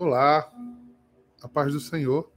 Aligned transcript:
Olá, 0.00 0.50
a 1.42 1.46
paz 1.46 1.74
do 1.74 1.78
Senhor. 1.78 2.32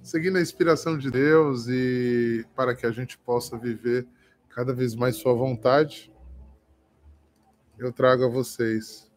Seguindo 0.00 0.38
a 0.38 0.40
inspiração 0.40 0.96
de 0.96 1.10
Deus 1.10 1.66
e 1.66 2.46
para 2.54 2.76
que 2.76 2.86
a 2.86 2.92
gente 2.92 3.18
possa 3.18 3.58
viver 3.58 4.06
cada 4.48 4.72
vez 4.72 4.94
mais 4.94 5.16
Sua 5.16 5.34
vontade, 5.34 6.12
eu 7.76 7.92
trago 7.92 8.24
a 8.24 8.28
vocês 8.28 9.10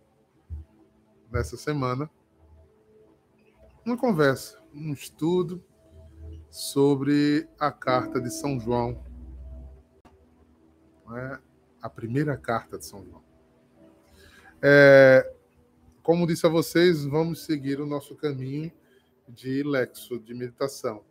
nessa 1.31 1.55
semana 1.58 2.09
uma 3.85 3.96
conversa, 3.96 4.60
um 4.73 4.94
estudo 4.94 5.63
sobre 6.49 7.47
a 7.60 7.71
carta 7.71 8.19
de 8.19 8.31
São 8.31 8.60
João, 8.60 8.99
é? 11.15 11.39
a 11.79 11.87
primeira 11.87 12.35
carta 12.35 12.79
de 12.79 12.85
São 12.87 13.05
João. 13.05 13.21
É, 14.60 15.35
como 16.04 16.26
disse 16.26 16.45
a 16.45 16.49
vocês, 16.49 17.05
vamos 17.05 17.46
seguir 17.46 17.80
o 17.80 17.86
nosso 17.86 18.16
caminho 18.16 18.72
de 19.28 19.64
lexo, 19.64 20.20
de 20.20 20.34
meditação. 20.34 21.04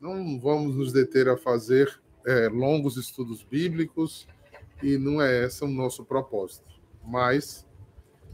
Não 0.00 0.38
vamos 0.38 0.76
nos 0.76 0.92
deter 0.92 1.28
a 1.28 1.36
fazer 1.36 2.00
é, 2.26 2.48
longos 2.48 2.96
estudos 2.96 3.42
bíblicos 3.42 4.28
e 4.82 4.98
não 4.98 5.20
é 5.20 5.44
esse 5.44 5.64
o 5.64 5.68
nosso 5.68 6.04
propósito. 6.04 6.68
Mas 7.04 7.66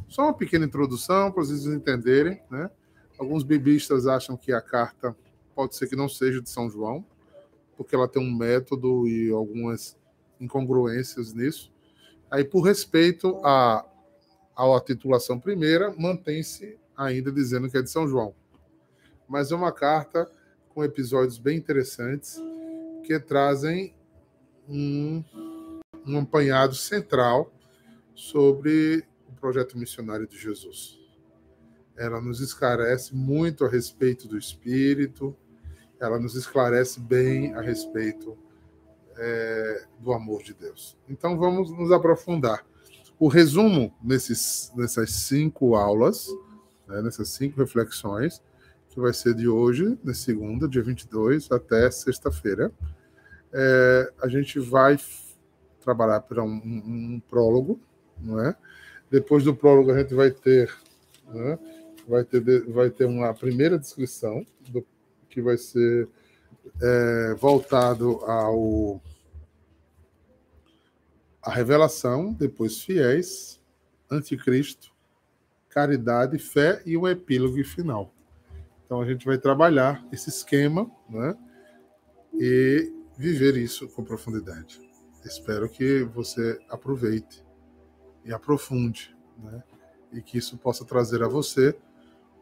só 0.09 0.23
uma 0.23 0.35
pequena 0.35 0.65
introdução 0.65 1.31
para 1.31 1.45
vocês 1.45 1.67
entenderem, 1.67 2.43
né? 2.51 2.71
Alguns 3.19 3.45
biblistas 3.45 4.07
acham 4.07 4.37
que 4.37 4.53
a 4.53 4.61
carta 4.61 5.17
pode 5.55 5.77
ser 5.77 5.87
que 5.89 5.95
não 5.95 6.09
seja 6.09 6.43
de 6.43 6.51
São 6.51 6.69
João, 6.69 7.07
porque 7.77 7.95
ela 7.95 8.09
tem 8.09 8.21
um 8.21 8.34
método 8.34 9.07
e 9.07 9.31
algumas 9.31 9.97
incongruências 10.41 11.33
nisso. 11.33 11.73
Aí, 12.29 12.45
por 12.45 12.62
respeito 12.62 13.41
a 13.45 13.87
a 14.57 14.81
titulação 14.81 15.39
primeira, 15.39 15.93
mantém-se 15.97 16.79
ainda 16.97 17.33
dizendo 17.33 17.69
que 17.71 17.77
é 17.77 17.83
de 17.83 17.91
São 17.91 18.07
João. 18.07 18.35
Mas 19.28 19.51
é 19.51 19.55
uma 19.55 19.73
carta 19.73 20.31
com 20.69 20.84
episódios 20.84 21.39
bem 21.39 21.56
interessantes 21.56 22.41
que 23.05 23.19
trazem 23.19 23.95
um, 24.69 25.23
um 26.06 26.19
apanhado 26.19 26.75
central 26.75 27.53
sobre 28.15 29.05
o 29.28 29.33
projeto 29.33 29.77
missionário 29.77 30.27
de 30.27 30.39
Jesus. 30.39 30.98
Ela 31.97 32.21
nos 32.21 32.41
esclarece 32.41 33.15
muito 33.15 33.65
a 33.65 33.69
respeito 33.69 34.27
do 34.27 34.37
Espírito, 34.37 35.37
ela 36.00 36.19
nos 36.19 36.34
esclarece 36.34 37.00
bem 37.00 37.55
a 37.55 37.61
respeito 37.61 38.37
é, 39.17 39.87
do 40.00 40.12
amor 40.12 40.43
de 40.43 40.55
Deus. 40.55 40.97
Então 41.09 41.39
vamos 41.39 41.71
nos 41.71 41.93
aprofundar. 41.93 42.65
O 43.19 43.29
resumo 43.29 43.95
nesses, 44.03 44.73
nessas 44.75 45.11
cinco 45.11 45.77
aulas, 45.77 46.29
né, 46.87 47.01
nessas 47.03 47.29
cinco 47.29 47.61
reflexões, 47.61 48.43
que 48.89 49.01
vai 49.01 49.12
ser 49.12 49.34
de 49.34 49.48
hoje, 49.48 49.98
de 50.03 50.15
segunda, 50.15 50.69
dia 50.69 50.83
22, 50.83 51.51
até 51.51 51.91
sexta-feira, 51.91 52.73
é, 53.53 54.12
a 54.23 54.29
gente 54.29 54.59
vai 54.59 54.98
trabalhar 55.81 56.21
para 56.21 56.43
um, 56.43 56.61
um, 56.65 57.15
um, 57.15 57.23
prólogo, 57.29 57.81
não 58.19 58.41
é? 58.41 58.56
Depois 59.11 59.45
do 59.45 59.55
prólogo 59.55 59.93
a 59.93 59.99
gente 59.99 60.15
vai 60.15 60.31
ter, 60.31 60.73
né, 61.28 61.59
vai 62.09 62.25
ter, 62.25 62.41
vai 62.67 62.91
ter 62.91 63.05
uma 63.05 63.33
primeira 63.34 63.78
descrição 63.78 64.45
do 64.69 64.84
que 65.28 65.41
vai 65.41 65.56
ser 65.56 66.09
é, 66.81 67.34
voltado 67.34 68.19
ao 68.25 69.01
a 71.45 71.50
revelação, 71.50 72.33
depois 72.33 72.81
fiéis, 72.81 73.61
anticristo, 74.11 74.92
caridade, 75.69 76.39
fé 76.39 76.83
e 76.87 76.97
um 76.97 77.06
epílogo 77.06 77.62
final. 77.64 78.14
Então 78.84 79.00
a 79.00 79.05
gente 79.05 79.27
vai 79.27 79.37
trabalhar 79.37 80.06
esse 80.11 80.31
esquema 80.31 80.91
né, 81.09 81.37
e 82.33 82.91
viver 83.19 83.56
isso 83.56 83.88
com 83.88 84.03
profundidade. 84.03 84.81
Espero 85.25 85.69
que 85.69 86.03
você 86.05 86.59
aproveite 86.69 87.44
e 88.25 88.32
aprofunde, 88.32 89.15
né, 89.38 89.62
e 90.12 90.22
que 90.22 90.38
isso 90.38 90.56
possa 90.56 90.84
trazer 90.84 91.22
a 91.22 91.28
você 91.28 91.76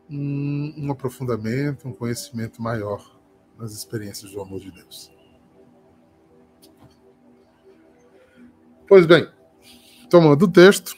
um, 0.09 0.75
um 0.77 0.93
aprofundamento, 0.93 1.89
um 1.89 1.93
conhecimento 1.93 2.63
maior 2.63 3.21
nas 3.59 3.73
experiências 3.73 4.31
do 4.31 4.41
amor 4.41 4.61
de 4.61 4.71
Deus. 4.71 5.11
Pois 8.93 9.07
bem, 9.07 9.27
tomando 10.11 10.43
o 10.43 10.53
texto, 10.53 10.95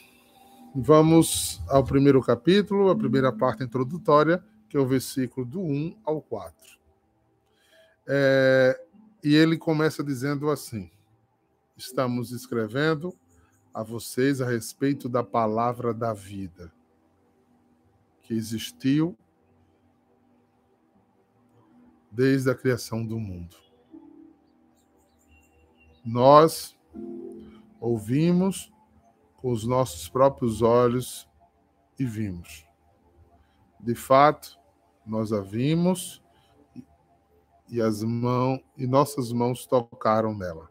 vamos 0.74 1.62
ao 1.68 1.84
primeiro 1.84 2.20
capítulo, 2.20 2.90
a 2.90 2.96
primeira 2.96 3.32
parte 3.32 3.62
introdutória, 3.62 4.44
que 4.68 4.76
é 4.76 4.80
o 4.80 4.84
versículo 4.84 5.46
do 5.46 5.60
1 5.60 6.00
ao 6.04 6.20
4. 6.20 6.76
É, 8.08 8.84
e 9.22 9.36
ele 9.36 9.56
começa 9.56 10.02
dizendo 10.02 10.50
assim: 10.50 10.90
Estamos 11.76 12.32
escrevendo 12.32 13.16
a 13.72 13.84
vocês 13.84 14.40
a 14.40 14.50
respeito 14.50 15.08
da 15.08 15.22
palavra 15.22 15.94
da 15.94 16.12
vida, 16.12 16.72
que 18.22 18.34
existiu 18.34 19.16
desde 22.10 22.50
a 22.50 22.56
criação 22.56 23.06
do 23.06 23.20
mundo. 23.20 23.54
Nós 26.04 26.74
ouvimos 27.84 28.72
com 29.36 29.52
os 29.52 29.66
nossos 29.66 30.08
próprios 30.08 30.62
olhos 30.62 31.28
e 31.98 32.04
vimos. 32.04 32.66
De 33.78 33.94
fato, 33.94 34.58
nós 35.04 35.34
a 35.34 35.42
vimos 35.42 36.22
e 37.68 37.82
as 37.82 38.02
mãos 38.02 38.60
e 38.74 38.86
nossas 38.86 39.32
mãos 39.32 39.66
tocaram 39.66 40.34
nela. 40.34 40.70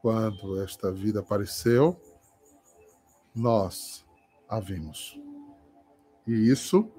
Quando 0.00 0.62
esta 0.62 0.90
vida 0.90 1.20
apareceu, 1.20 2.00
nós 3.34 4.06
a 4.48 4.58
vimos. 4.58 5.20
E 6.26 6.32
isso 6.32 6.90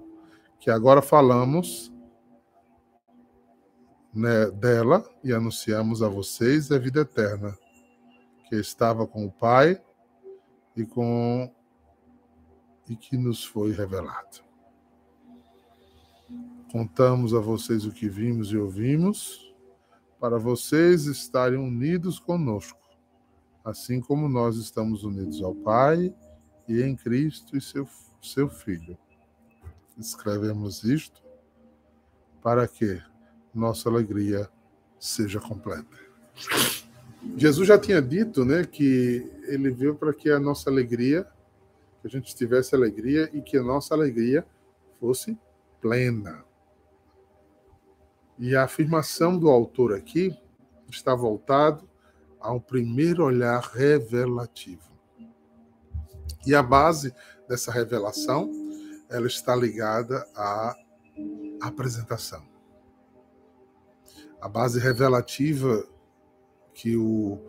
que 0.60 0.70
agora 0.70 1.02
falamos 1.02 1.92
né, 4.14 4.52
dela 4.52 5.04
e 5.24 5.34
anunciamos 5.34 6.04
a 6.04 6.08
vocês 6.08 6.70
é 6.70 6.78
vida 6.78 7.02
eterna 7.02 7.58
que 8.54 8.60
estava 8.60 9.08
com 9.08 9.26
o 9.26 9.32
Pai 9.32 9.82
e 10.76 10.86
com 10.86 11.52
e 12.88 12.96
que 12.96 13.18
nos 13.18 13.44
foi 13.44 13.72
revelado. 13.72 14.44
Contamos 16.72 17.34
a 17.34 17.40
vocês 17.40 17.84
o 17.84 17.92
que 17.92 18.08
vimos 18.08 18.52
e 18.52 18.58
ouvimos, 18.58 19.56
para 20.20 20.38
vocês 20.38 21.06
estarem 21.06 21.58
unidos 21.58 22.20
conosco, 22.20 22.80
assim 23.66 24.00
como 24.00 24.30
nós 24.30 24.56
estamos 24.58 25.04
unidos 25.04 25.42
ao 25.42 25.56
Pai 25.56 26.14
e 26.68 26.80
em 26.80 26.96
Cristo 26.96 27.58
e 27.58 27.62
seu, 27.62 27.88
seu 28.22 28.48
Filho. 28.50 28.96
Escrevemos 29.98 30.84
isto 30.84 31.24
para 32.40 32.68
que 32.68 33.02
nossa 33.52 33.90
alegria 33.90 34.48
seja 35.00 35.40
completa. 35.40 35.98
Jesus 37.36 37.68
já 37.68 37.80
tinha 37.80 38.02
dito, 38.02 38.46
né, 38.46 38.64
que 38.64 39.30
ele 39.48 39.72
veio 39.72 39.96
para 39.96 40.14
que 40.14 40.30
a 40.30 40.40
nossa 40.40 40.70
alegria, 40.70 41.26
que 42.02 42.08
a 42.08 42.10
gente 42.10 42.36
tivesse 42.36 42.76
alegria 42.76 43.30
e 43.34 43.42
que 43.42 43.58
a 43.58 43.64
nossa 43.64 43.94
alegria 43.94 44.46
fosse 45.00 45.38
plena. 45.82 46.44
E 48.38 48.56
a 48.56 48.64
afirmação 48.64 49.38
do 49.38 49.50
autor 49.50 49.94
aqui 49.94 50.38
está 50.90 51.16
voltado 51.16 51.90
ao 52.40 52.60
primeiro 52.60 53.24
olhar 53.24 53.62
revelativo. 53.62 54.92
E 56.46 56.54
a 56.54 56.62
base 56.62 57.14
dessa 57.48 57.72
revelação, 57.72 58.52
ela 59.10 59.28
está 59.28 59.56
ligada 59.56 60.28
à 60.36 60.76
apresentação. 61.62 62.44
A 64.42 64.50
base 64.50 64.78
revelativa 64.78 65.88
que 66.74 66.98
o, 66.98 67.40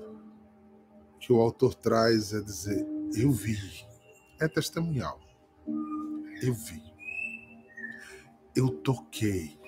que 1.19 1.33
o 1.33 1.41
autor 1.41 1.75
traz 1.75 2.33
é 2.33 2.41
dizer: 2.41 2.87
eu 3.17 3.31
vi. 3.33 3.59
É 4.41 4.49
testemunhal. 4.49 5.21
Eu 6.43 6.53
vi. 6.53 6.83
Eu 8.55 8.69
toquei. 8.69 9.59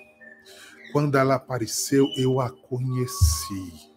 Quando 0.91 1.17
ela 1.17 1.35
apareceu, 1.35 2.07
eu 2.17 2.39
a 2.39 2.49
conheci. 2.49 3.91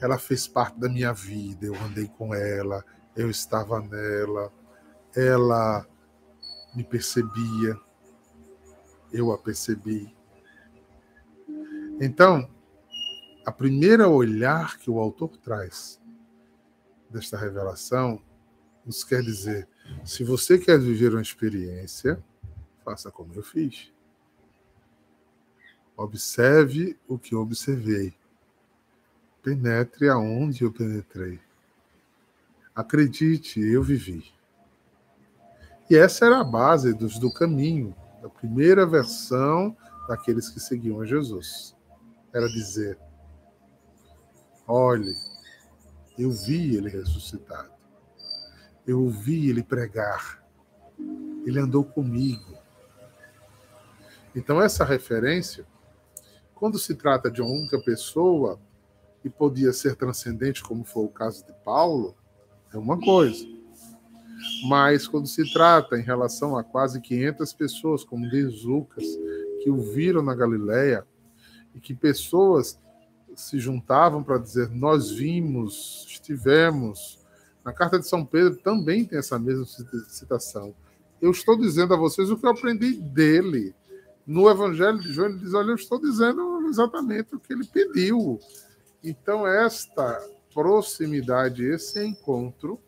Ela 0.00 0.18
fez 0.18 0.48
parte 0.48 0.78
da 0.78 0.88
minha 0.88 1.12
vida. 1.12 1.66
Eu 1.66 1.74
andei 1.76 2.08
com 2.08 2.34
ela, 2.34 2.84
eu 3.14 3.30
estava 3.30 3.80
nela. 3.80 4.52
Ela 5.14 5.86
me 6.74 6.82
percebia. 6.82 7.78
Eu 9.12 9.30
a 9.30 9.38
percebi. 9.38 10.14
Então, 12.00 12.51
a 13.44 13.50
primeira 13.50 14.08
olhar 14.08 14.78
que 14.78 14.90
o 14.90 14.98
autor 14.98 15.36
traz 15.36 16.00
desta 17.10 17.36
revelação 17.36 18.22
nos 18.84 19.04
quer 19.04 19.22
dizer 19.22 19.68
Se 20.04 20.24
você 20.24 20.58
quer 20.58 20.78
viver 20.78 21.12
uma 21.12 21.22
experiência, 21.22 22.22
faça 22.84 23.10
como 23.10 23.34
eu 23.34 23.42
fiz. 23.42 23.92
Observe 25.96 26.98
o 27.06 27.18
que 27.18 27.34
observei. 27.34 28.14
Penetre 29.42 30.08
aonde 30.08 30.64
eu 30.64 30.72
penetrei. 30.72 31.40
Acredite, 32.74 33.60
eu 33.60 33.82
vivi. 33.82 34.32
E 35.90 35.96
essa 35.96 36.24
era 36.24 36.40
a 36.40 36.44
base 36.44 36.94
dos, 36.94 37.18
do 37.18 37.30
caminho, 37.32 37.94
da 38.22 38.28
primeira 38.28 38.86
versão 38.86 39.76
daqueles 40.08 40.48
que 40.48 40.58
seguiam 40.58 41.00
a 41.00 41.06
Jesus. 41.06 41.76
Era 42.32 42.48
dizer: 42.48 42.98
olhe, 44.72 45.14
eu 46.18 46.30
vi 46.30 46.76
ele 46.76 46.88
ressuscitado. 46.88 47.70
Eu 48.86 49.02
ouvi 49.02 49.50
ele 49.50 49.62
pregar. 49.62 50.42
Ele 51.46 51.58
andou 51.58 51.84
comigo. 51.84 52.56
Então, 54.34 54.60
essa 54.60 54.84
referência, 54.84 55.66
quando 56.54 56.78
se 56.78 56.94
trata 56.94 57.30
de 57.30 57.42
uma 57.42 57.50
única 57.50 57.78
pessoa, 57.80 58.58
e 59.24 59.30
podia 59.30 59.72
ser 59.72 59.94
transcendente, 59.94 60.62
como 60.62 60.84
foi 60.84 61.04
o 61.04 61.08
caso 61.08 61.46
de 61.46 61.52
Paulo, 61.64 62.16
é 62.72 62.78
uma 62.78 62.98
coisa. 62.98 63.46
Mas 64.68 65.06
quando 65.06 65.28
se 65.28 65.52
trata 65.52 65.96
em 65.96 66.02
relação 66.02 66.56
a 66.56 66.64
quase 66.64 67.00
500 67.00 67.52
pessoas, 67.52 68.04
como 68.04 68.28
diz 68.28 68.64
Lucas, 68.64 69.04
que 69.62 69.70
o 69.70 69.80
viram 69.80 70.22
na 70.22 70.34
Galileia, 70.34 71.06
e 71.74 71.80
que 71.80 71.94
pessoas 71.94 72.78
se 73.36 73.58
juntavam 73.58 74.22
para 74.22 74.38
dizer: 74.38 74.70
Nós 74.70 75.10
vimos, 75.10 76.06
estivemos. 76.08 77.20
Na 77.64 77.72
carta 77.72 77.98
de 77.98 78.08
São 78.08 78.24
Pedro 78.24 78.56
também 78.56 79.04
tem 79.04 79.18
essa 79.18 79.38
mesma 79.38 79.64
citação. 80.08 80.74
Eu 81.20 81.30
estou 81.30 81.56
dizendo 81.56 81.94
a 81.94 81.96
vocês 81.96 82.30
o 82.30 82.36
que 82.36 82.44
eu 82.44 82.50
aprendi 82.50 82.94
dele. 82.94 83.74
No 84.26 84.48
Evangelho 84.50 84.98
de 84.98 85.12
João, 85.12 85.28
ele 85.28 85.38
diz: 85.38 85.54
Olha, 85.54 85.70
eu 85.70 85.76
estou 85.76 86.00
dizendo 86.00 86.66
exatamente 86.68 87.34
o 87.34 87.40
que 87.40 87.52
ele 87.52 87.66
pediu. 87.66 88.40
Então, 89.02 89.46
esta 89.46 90.20
proximidade, 90.52 91.64
esse 91.64 92.04
encontro, 92.04 92.80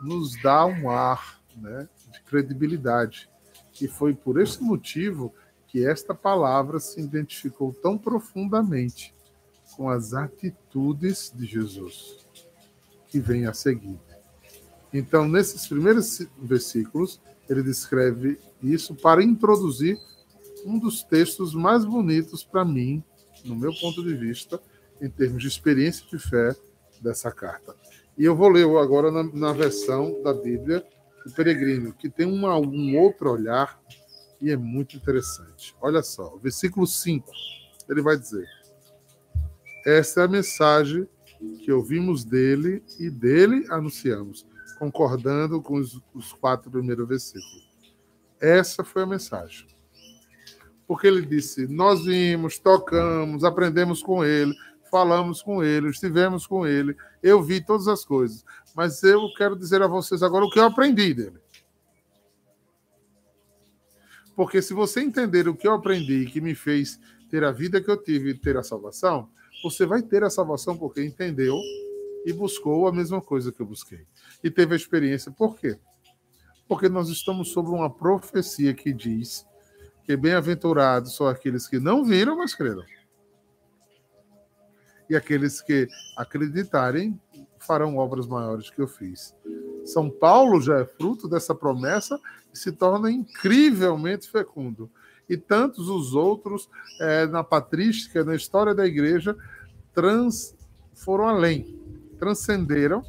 nos 0.00 0.40
dá 0.42 0.64
um 0.64 0.90
ar 0.90 1.40
né, 1.56 1.88
de 2.12 2.22
credibilidade. 2.22 3.28
E 3.80 3.88
foi 3.88 4.14
por 4.14 4.40
esse 4.40 4.62
motivo 4.62 5.34
que 5.66 5.84
esta 5.84 6.14
palavra 6.14 6.78
se 6.78 7.00
identificou 7.00 7.72
tão 7.72 7.98
profundamente 7.98 9.12
com 9.76 9.88
as 9.88 10.14
atitudes 10.14 11.32
de 11.34 11.46
Jesus, 11.46 12.26
que 13.08 13.20
vem 13.20 13.46
a 13.46 13.52
seguir. 13.52 13.98
Então, 14.92 15.26
nesses 15.26 15.66
primeiros 15.66 16.26
versículos, 16.38 17.20
ele 17.48 17.62
descreve 17.62 18.38
isso 18.62 18.94
para 18.94 19.22
introduzir 19.22 19.98
um 20.64 20.78
dos 20.78 21.02
textos 21.02 21.54
mais 21.54 21.84
bonitos 21.84 22.44
para 22.44 22.64
mim, 22.64 23.02
no 23.44 23.54
meu 23.54 23.72
ponto 23.74 24.02
de 24.02 24.14
vista, 24.14 24.60
em 25.00 25.10
termos 25.10 25.42
de 25.42 25.48
experiência 25.48 26.06
de 26.06 26.18
fé 26.18 26.54
dessa 27.00 27.30
carta. 27.30 27.74
E 28.16 28.24
eu 28.24 28.34
vou 28.34 28.48
ler 28.48 28.64
agora 28.78 29.10
na, 29.10 29.24
na 29.24 29.52
versão 29.52 30.22
da 30.22 30.32
Bíblia, 30.32 30.86
o 31.26 31.30
Peregrino, 31.30 31.92
que 31.92 32.08
tem 32.08 32.26
uma, 32.26 32.56
um 32.56 32.96
outro 32.98 33.30
olhar 33.30 33.80
e 34.40 34.50
é 34.50 34.56
muito 34.56 34.96
interessante. 34.96 35.74
Olha 35.80 36.02
só, 36.02 36.36
versículo 36.36 36.86
5, 36.86 37.30
ele 37.88 38.02
vai 38.02 38.16
dizer: 38.16 38.46
Essa 39.84 40.22
é 40.22 40.24
a 40.24 40.28
mensagem 40.28 41.06
que 41.60 41.70
ouvimos 41.70 42.24
dele 42.24 42.82
e 42.98 43.10
dele 43.10 43.66
anunciamos, 43.70 44.46
concordando 44.78 45.60
com 45.60 45.74
os, 45.74 46.00
os 46.14 46.32
quatro 46.32 46.70
primeiros 46.70 47.06
versículos. 47.06 47.68
Essa 48.40 48.82
foi 48.82 49.02
a 49.02 49.06
mensagem. 49.06 49.66
Porque 50.86 51.06
ele 51.06 51.24
disse: 51.24 51.66
Nós 51.66 52.04
vimos, 52.04 52.58
tocamos, 52.58 53.44
aprendemos 53.44 54.02
com 54.02 54.24
ele, 54.24 54.54
falamos 54.90 55.42
com 55.42 55.62
ele, 55.62 55.88
estivemos 55.88 56.46
com 56.46 56.66
ele, 56.66 56.96
eu 57.22 57.42
vi 57.42 57.60
todas 57.60 57.88
as 57.88 58.04
coisas. 58.04 58.44
Mas 58.74 59.02
eu 59.02 59.32
quero 59.36 59.56
dizer 59.56 59.82
a 59.82 59.86
vocês 59.86 60.22
agora 60.22 60.44
o 60.44 60.50
que 60.50 60.58
eu 60.58 60.64
aprendi 60.64 61.12
dele. 61.12 61.38
Porque 64.34 64.60
se 64.60 64.74
você 64.74 65.00
entender 65.00 65.48
o 65.48 65.54
que 65.54 65.66
eu 65.66 65.74
aprendi 65.74 66.26
que 66.26 66.40
me 66.40 66.54
fez 66.54 66.98
ter 67.30 67.44
a 67.44 67.52
vida 67.52 67.80
que 67.80 67.90
eu 67.90 67.96
tive 67.96 68.30
e 68.30 68.38
ter 68.38 68.56
a 68.56 68.62
salvação, 68.62 69.28
você 69.64 69.86
vai 69.86 70.02
ter 70.02 70.22
a 70.22 70.28
salvação 70.28 70.76
porque 70.76 71.02
entendeu 71.02 71.58
e 72.26 72.34
buscou 72.34 72.86
a 72.86 72.92
mesma 72.92 73.18
coisa 73.22 73.50
que 73.50 73.62
eu 73.62 73.66
busquei. 73.66 74.06
E 74.42 74.50
teve 74.50 74.74
a 74.74 74.76
experiência. 74.76 75.32
Por 75.32 75.56
quê? 75.56 75.78
Porque 76.68 76.86
nós 76.86 77.08
estamos 77.08 77.48
sobre 77.48 77.72
uma 77.72 77.88
profecia 77.88 78.74
que 78.74 78.92
diz 78.92 79.46
que 80.04 80.18
bem-aventurados 80.18 81.16
são 81.16 81.26
aqueles 81.26 81.66
que 81.66 81.80
não 81.80 82.04
viram, 82.04 82.36
mas 82.36 82.54
creram. 82.54 82.84
E 85.08 85.16
aqueles 85.16 85.62
que 85.62 85.88
acreditarem 86.14 87.18
farão 87.58 87.96
obras 87.96 88.26
maiores 88.26 88.68
que 88.68 88.82
eu 88.82 88.86
fiz. 88.86 89.34
São 89.82 90.10
Paulo 90.10 90.60
já 90.60 90.80
é 90.80 90.84
fruto 90.84 91.26
dessa 91.26 91.54
promessa 91.54 92.20
e 92.52 92.58
se 92.58 92.70
torna 92.70 93.10
incrivelmente 93.10 94.30
fecundo. 94.30 94.90
E 95.28 95.36
tantos 95.36 95.88
os 95.88 96.14
outros, 96.14 96.68
é, 97.00 97.26
na 97.26 97.42
patrística, 97.42 98.24
na 98.24 98.34
história 98.34 98.74
da 98.74 98.86
igreja, 98.86 99.36
trans, 99.92 100.54
foram 100.92 101.26
além, 101.26 101.78
transcenderam 102.18 103.04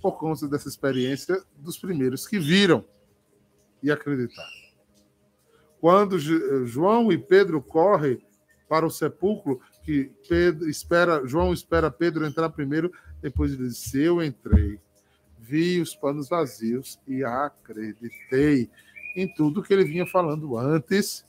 por 0.00 0.12
conta 0.12 0.46
dessa 0.46 0.68
experiência 0.68 1.42
dos 1.56 1.78
primeiros 1.78 2.26
que 2.26 2.38
viram 2.38 2.84
e 3.82 3.90
acreditaram. 3.90 4.58
Quando 5.80 6.18
João 6.18 7.10
e 7.10 7.18
Pedro 7.18 7.62
correm 7.62 8.20
para 8.68 8.86
o 8.86 8.90
sepulcro, 8.90 9.60
que 9.82 10.10
Pedro 10.28 10.68
espera, 10.68 11.26
João 11.26 11.52
espera 11.52 11.90
Pedro 11.90 12.26
entrar 12.26 12.50
primeiro, 12.50 12.92
depois 13.22 13.52
ele 13.52 13.68
diz: 13.68 13.94
Eu 13.94 14.22
entrei 14.22 14.80
vi 15.48 15.80
os 15.80 15.94
panos 15.94 16.28
vazios 16.28 17.00
e 17.08 17.24
acreditei 17.24 18.68
em 19.16 19.32
tudo 19.32 19.62
que 19.62 19.72
ele 19.72 19.84
vinha 19.84 20.06
falando 20.06 20.58
antes, 20.58 21.24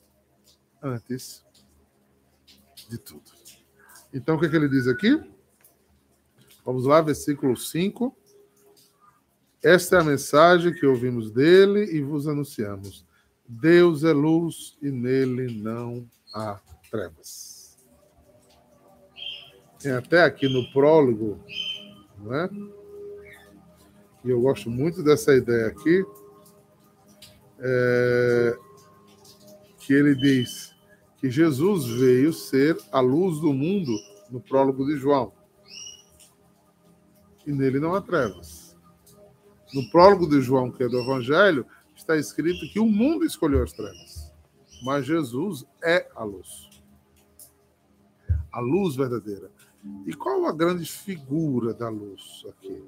antes 0.82 1.46
de 2.90 2.98
tudo. 2.98 3.24
Então, 4.14 4.36
o 4.36 4.40
que, 4.40 4.46
é 4.46 4.50
que 4.50 4.56
ele 4.56 4.70
diz 4.70 4.88
aqui? 4.88 5.22
Vamos 6.66 6.86
lá, 6.86 7.02
versículo 7.02 7.56
5. 7.56 8.16
Esta 9.64 9.98
é 9.98 10.00
a 10.00 10.04
mensagem 10.04 10.74
que 10.74 10.86
ouvimos 10.86 11.32
dele 11.32 11.84
e 11.96 12.02
vos 12.02 12.28
anunciamos. 12.28 13.06
Deus 13.48 14.04
é 14.04 14.14
luz 14.14 14.78
e 14.82 14.90
nele 14.90 15.62
não 15.62 16.10
há 16.34 16.60
trevas. 16.90 17.78
Tem 19.80 19.92
até 19.92 20.24
aqui 20.24 20.48
no 20.48 20.72
prólogo, 20.72 21.44
não 22.18 22.34
é? 22.34 22.50
e 24.24 24.30
eu 24.30 24.42
gosto 24.42 24.70
muito 24.70 25.02
dessa 25.02 25.34
ideia 25.34 25.68
aqui, 25.68 26.06
é, 27.60 28.58
que 29.80 29.94
ele 29.94 30.16
diz 30.16 30.69
que 31.20 31.30
Jesus 31.30 31.86
veio 31.86 32.32
ser 32.32 32.78
a 32.92 33.00
luz 33.00 33.40
do 33.40 33.54
mundo 33.54 33.92
no 34.30 34.40
prólogo 34.40 34.86
de 34.86 34.96
João. 34.96 35.34
E 37.46 37.52
nele 37.52 37.80
não 37.80 37.94
há 37.94 38.02
trevas. 38.02 38.78
No 39.74 39.90
prólogo 39.90 40.28
de 40.28 40.42
João, 40.42 40.72
que 40.72 40.84
é 40.84 40.88
do 40.88 41.00
Evangelho, 41.00 41.66
está 41.96 42.16
escrito 42.18 42.72
que 42.72 42.80
o 42.80 42.86
mundo 42.86 43.26
escolheu 43.26 43.64
as 43.64 43.74
trevas, 43.74 44.34
mas 44.84 45.06
Jesus 45.06 45.66
é 45.84 46.10
a 46.16 46.24
luz. 46.24 46.70
A 48.52 48.60
luz 48.60 48.96
verdadeira. 48.96 49.52
E 50.06 50.14
qual 50.14 50.46
a 50.46 50.52
grande 50.52 50.86
figura 50.86 51.74
da 51.74 51.90
luz 51.90 52.46
aqui? 52.50 52.84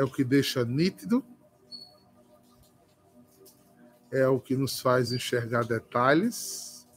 é 0.00 0.02
o 0.02 0.10
que 0.10 0.24
deixa 0.24 0.64
nítido, 0.64 1.22
é 4.10 4.26
o 4.26 4.40
que 4.40 4.56
nos 4.56 4.80
faz 4.80 5.12
enxergar 5.12 5.64
detalhes, 5.64 6.88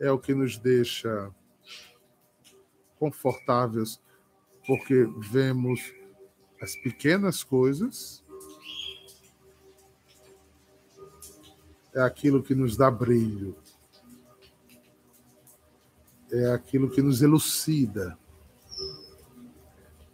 é 0.00 0.10
o 0.10 0.18
que 0.18 0.34
nos 0.34 0.56
deixa 0.56 1.30
confortáveis, 2.98 4.00
porque 4.66 5.06
vemos 5.18 5.92
as 6.60 6.74
pequenas 6.76 7.44
coisas, 7.44 8.24
é 11.94 12.00
aquilo 12.00 12.42
que 12.42 12.54
nos 12.54 12.76
dá 12.76 12.90
brilho, 12.90 13.56
é 16.32 16.50
aquilo 16.52 16.90
que 16.90 17.02
nos 17.02 17.22
elucida. 17.22 18.18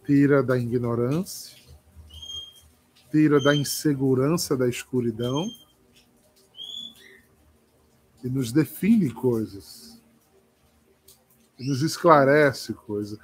Tira 0.05 0.43
da 0.43 0.57
ignorância, 0.57 1.60
tira 3.11 3.41
da 3.43 3.55
insegurança 3.55 4.55
da 4.55 4.67
escuridão 4.67 5.45
e 8.23 8.29
nos 8.29 8.51
define 8.51 9.11
coisas, 9.11 10.01
e 11.59 11.67
nos 11.67 11.81
esclarece 11.81 12.73
coisas 12.73 13.19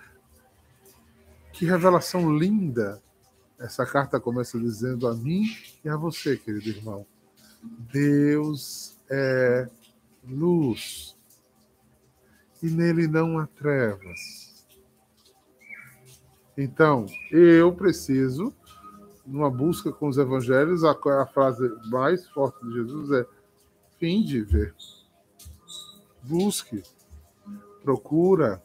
Que 1.53 1.65
revelação 1.65 2.37
linda! 2.37 3.01
Essa 3.57 3.83
carta 3.83 4.19
começa 4.19 4.59
dizendo 4.59 5.07
a 5.07 5.15
mim 5.15 5.45
e 5.83 5.89
a 5.89 5.95
você, 5.95 6.37
querido 6.37 6.69
irmão. 6.69 7.03
Deus 7.91 8.95
é 9.09 9.67
luz 10.23 11.17
e 12.61 12.69
nele 12.69 13.07
não 13.07 13.39
há 13.39 13.47
trevas. 13.47 14.67
Então, 16.55 17.05
eu 17.31 17.73
preciso, 17.73 18.53
numa 19.27 19.51
busca 19.51 19.91
com 19.91 20.07
os 20.07 20.17
evangelhos, 20.17 20.83
a, 20.85 20.91
a 20.91 21.25
frase 21.25 21.69
mais 21.89 22.27
forte 22.29 22.65
de 22.65 22.73
Jesus 22.73 23.11
é: 23.11 23.25
fim 23.99 24.23
de 24.23 24.41
ver. 24.41 24.73
Busque, 26.23 26.81
procura, 27.83 28.63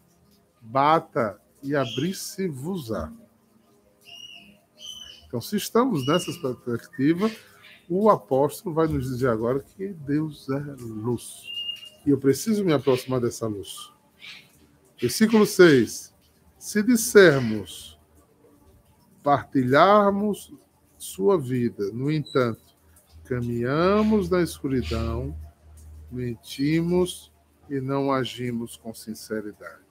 bata 0.60 1.40
e 1.62 1.74
abrir-se-vos-á. 1.74 3.12
Então, 5.26 5.40
se 5.40 5.56
estamos 5.56 6.06
nessa 6.06 6.32
perspectiva, 6.40 7.30
o 7.88 8.10
apóstolo 8.10 8.74
vai 8.74 8.86
nos 8.86 9.06
dizer 9.06 9.28
agora 9.28 9.60
que 9.60 9.88
Deus 9.88 10.48
é 10.48 10.58
luz. 10.78 11.42
E 12.06 12.10
eu 12.10 12.18
preciso 12.18 12.64
me 12.64 12.72
aproximar 12.72 13.20
dessa 13.20 13.46
luz. 13.46 13.92
Versículo 15.00 15.46
6. 15.46 16.12
Se 16.58 16.82
dissermos, 16.82 17.91
partilharmos 19.22 20.52
sua 20.98 21.38
vida, 21.38 21.90
no 21.92 22.10
entanto, 22.10 22.60
caminhamos 23.24 24.28
na 24.28 24.42
escuridão, 24.42 25.36
mentimos 26.10 27.32
e 27.68 27.80
não 27.80 28.12
agimos 28.12 28.76
com 28.76 28.92
sinceridade. 28.92 29.82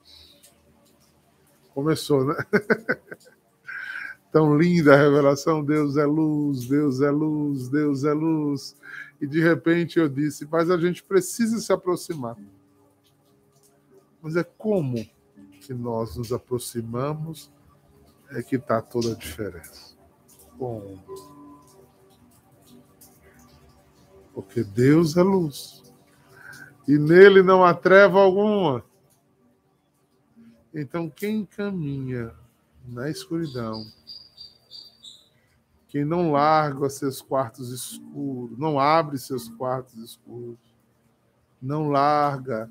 Começou, 1.74 2.24
né? 2.24 2.34
Tão 4.30 4.56
linda 4.56 4.94
a 4.94 4.96
revelação, 4.96 5.62
Deus 5.62 5.96
é 5.96 6.06
luz, 6.06 6.66
Deus 6.66 7.00
é 7.00 7.10
luz, 7.10 7.68
Deus 7.68 8.04
é 8.04 8.12
luz. 8.12 8.76
E 9.20 9.26
de 9.26 9.40
repente 9.40 9.98
eu 9.98 10.08
disse, 10.08 10.48
mas 10.50 10.70
a 10.70 10.78
gente 10.78 11.02
precisa 11.02 11.58
se 11.60 11.72
aproximar. 11.72 12.36
Mas 14.22 14.36
é 14.36 14.44
como 14.44 15.06
que 15.60 15.74
nós 15.74 16.16
nos 16.16 16.32
aproximamos 16.32 17.50
é 18.34 18.42
que 18.42 18.56
está 18.56 18.80
toda 18.80 19.12
a 19.12 19.16
diferença. 19.16 19.96
Como? 20.58 21.02
Porque 24.34 24.64
Deus 24.64 25.16
é 25.16 25.22
luz. 25.22 25.82
E 26.88 26.98
nele 26.98 27.42
não 27.42 27.64
há 27.64 27.74
treva 27.74 28.20
alguma. 28.20 28.84
Então, 30.74 31.08
quem 31.08 31.44
caminha 31.44 32.34
na 32.86 33.10
escuridão, 33.10 33.84
quem 35.88 36.04
não 36.04 36.32
larga 36.32 36.88
seus 36.88 37.20
quartos 37.20 37.70
escuros, 37.70 38.58
não 38.58 38.80
abre 38.80 39.18
seus 39.18 39.48
quartos 39.48 39.94
escuros, 39.96 40.58
não 41.60 41.90
larga 41.90 42.70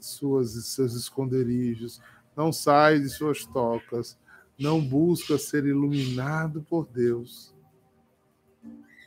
suas, 0.00 0.52
seus 0.66 0.94
esconderijos, 0.94 2.00
não 2.38 2.52
sai 2.52 3.00
de 3.00 3.08
suas 3.08 3.44
tocas, 3.44 4.16
não 4.56 4.80
busca 4.80 5.36
ser 5.36 5.66
iluminado 5.66 6.62
por 6.62 6.86
Deus, 6.86 7.52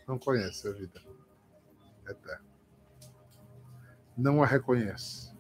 não 0.05 0.19
conhece 0.19 0.67
a 0.67 0.73
vida 0.73 1.01
eterna. 2.05 2.51
Não 4.17 4.43
a 4.43 4.45
reconhece, 4.45 5.33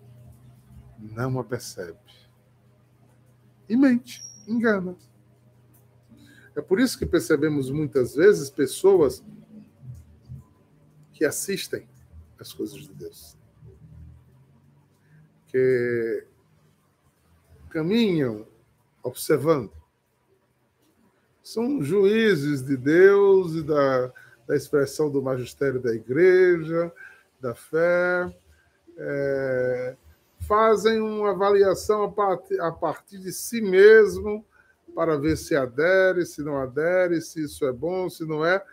não 0.97 1.37
a 1.37 1.43
percebe. 1.43 1.99
E 3.67 3.75
mente, 3.75 4.23
engana. 4.47 4.95
É 6.55 6.61
por 6.61 6.79
isso 6.79 6.97
que 6.97 7.05
percebemos 7.05 7.69
muitas 7.69 8.15
vezes 8.15 8.49
pessoas 8.49 9.21
que 11.11 11.25
assistem 11.25 11.85
às 12.39 12.53
coisas 12.53 12.87
de 12.87 12.93
Deus, 12.93 13.37
que 15.47 16.30
caminham 17.71 18.45
observando. 19.01 19.71
São 21.41 21.81
juízes 21.81 22.61
de 22.61 22.77
Deus 22.77 23.55
e 23.55 23.63
da, 23.63 24.13
da 24.47 24.55
expressão 24.55 25.09
do 25.09 25.21
magistério 25.21 25.79
da 25.79 25.93
igreja, 25.93 26.91
da 27.39 27.55
fé, 27.55 28.31
é, 28.97 29.95
fazem 30.47 31.01
uma 31.01 31.31
avaliação 31.31 32.03
a 32.03 32.11
partir, 32.11 32.59
a 32.59 32.71
partir 32.71 33.17
de 33.17 33.31
si 33.31 33.61
mesmo 33.61 34.45
para 34.93 35.17
ver 35.17 35.37
se 35.37 35.55
adere, 35.55 36.25
se 36.25 36.43
não 36.43 36.57
adere, 36.57 37.21
se 37.21 37.43
isso 37.43 37.65
é 37.65 37.71
bom, 37.71 38.09
se 38.09 38.25
não 38.25 38.45
é, 38.45 38.63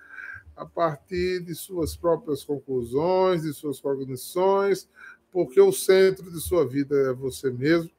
a 0.57 0.67
partir 0.67 1.41
de 1.41 1.55
suas 1.55 1.97
próprias 1.97 2.45
conclusões, 2.45 3.43
de 3.43 3.53
suas 3.55 3.81
cognições, 3.81 4.89
porque 5.31 5.61
o 5.61 5.73
centro 5.73 6.31
de 6.31 6.41
sua 6.41 6.67
vida 6.67 6.97
é 6.97 7.13
você 7.13 7.51
mesmo. 7.51 7.91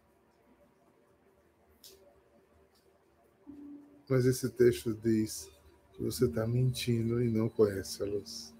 Mas 4.09 4.25
esse 4.25 4.49
texto 4.49 4.93
diz 4.93 5.49
que 5.93 6.03
você 6.03 6.25
está 6.25 6.47
mentindo 6.47 7.21
e 7.21 7.29
não 7.29 7.47
conhece 7.47 8.01
a 8.01 8.05
luz. 8.05 8.55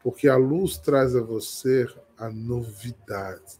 Porque 0.00 0.28
a 0.28 0.36
luz 0.36 0.78
traz 0.78 1.16
a 1.16 1.20
você 1.20 1.86
a 2.16 2.30
novidade 2.30 3.58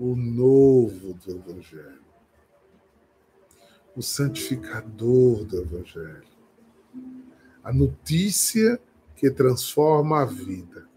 o 0.00 0.16
novo 0.16 1.12
do 1.12 1.36
Evangelho, 1.36 2.00
o 3.94 4.00
santificador 4.00 5.44
do 5.44 5.60
Evangelho, 5.60 6.24
a 7.62 7.70
notícia 7.70 8.80
que 9.14 9.30
transforma 9.30 10.22
a 10.22 10.24
vida. 10.24 10.88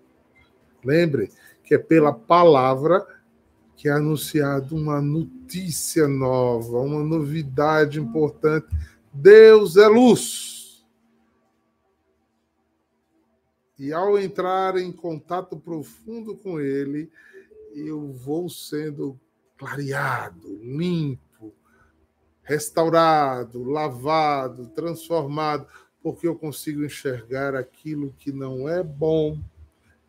Lembre 0.82 1.30
que 1.66 1.76
é 1.76 1.78
pela 1.78 2.14
palavra 2.14 3.06
que 3.84 3.90
é 3.90 3.92
anunciado 3.92 4.78
uma 4.78 5.02
notícia 5.02 6.08
nova, 6.08 6.80
uma 6.80 7.04
novidade 7.04 8.00
importante. 8.00 8.66
Deus 9.12 9.76
é 9.76 9.86
luz. 9.90 10.86
E 13.78 13.92
ao 13.92 14.18
entrar 14.18 14.78
em 14.78 14.90
contato 14.90 15.60
profundo 15.60 16.34
com 16.34 16.62
Ele, 16.62 17.12
eu 17.76 18.10
vou 18.14 18.48
sendo 18.48 19.20
clareado, 19.58 20.48
limpo, 20.64 21.54
restaurado, 22.42 23.66
lavado, 23.66 24.68
transformado, 24.68 25.68
porque 26.02 26.26
eu 26.26 26.38
consigo 26.38 26.86
enxergar 26.86 27.54
aquilo 27.54 28.16
que 28.18 28.32
não 28.32 28.70
é 28.70 28.82
bom, 28.82 29.38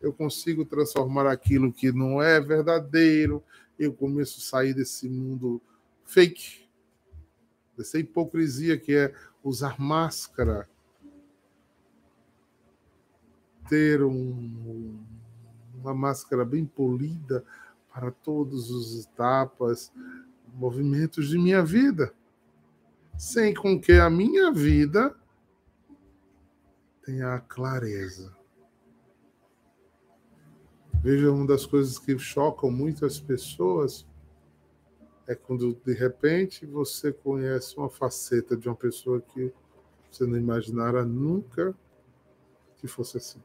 eu 0.01 0.13
consigo 0.13 0.63
transformar 0.63 1.27
aquilo 1.27 1.73
que 1.73 1.91
não 1.91 2.21
é 2.21 2.39
verdadeiro, 2.39 3.43
eu 3.77 3.93
começo 3.93 4.39
a 4.39 4.43
sair 4.43 4.73
desse 4.73 5.09
mundo 5.09 5.61
fake, 6.05 6.67
dessa 7.77 7.99
hipocrisia 7.99 8.77
que 8.77 8.95
é 8.95 9.13
usar 9.43 9.79
máscara, 9.79 10.67
ter 13.67 14.03
um, 14.03 14.99
uma 15.73 15.93
máscara 15.93 16.45
bem 16.45 16.65
polida 16.65 17.43
para 17.93 18.11
todas 18.11 18.69
as 18.69 19.05
etapas, 19.05 19.91
movimentos 20.53 21.29
de 21.29 21.37
minha 21.37 21.63
vida, 21.63 22.13
sem 23.17 23.53
com 23.53 23.79
que 23.79 23.93
a 23.93 24.09
minha 24.09 24.51
vida 24.51 25.15
tenha 27.03 27.35
a 27.35 27.39
clareza. 27.39 28.35
Veja, 31.05 31.31
uma 31.31 31.45
das 31.45 31.67
coisas 31.67 31.99
que 31.99 32.17
chocam 32.17 32.71
muito 32.71 33.05
as 33.05 33.19
pessoas 33.19 34.07
é 35.27 35.35
quando, 35.35 35.79
de 35.85 35.93
repente, 35.93 36.65
você 36.65 37.13
conhece 37.13 37.77
uma 37.77 37.91
faceta 37.91 38.57
de 38.57 38.67
uma 38.67 38.75
pessoa 38.75 39.21
que 39.21 39.53
você 40.09 40.25
não 40.25 40.35
imaginara 40.35 41.05
nunca 41.05 41.75
que 42.77 42.87
fosse 42.87 43.17
assim. 43.17 43.39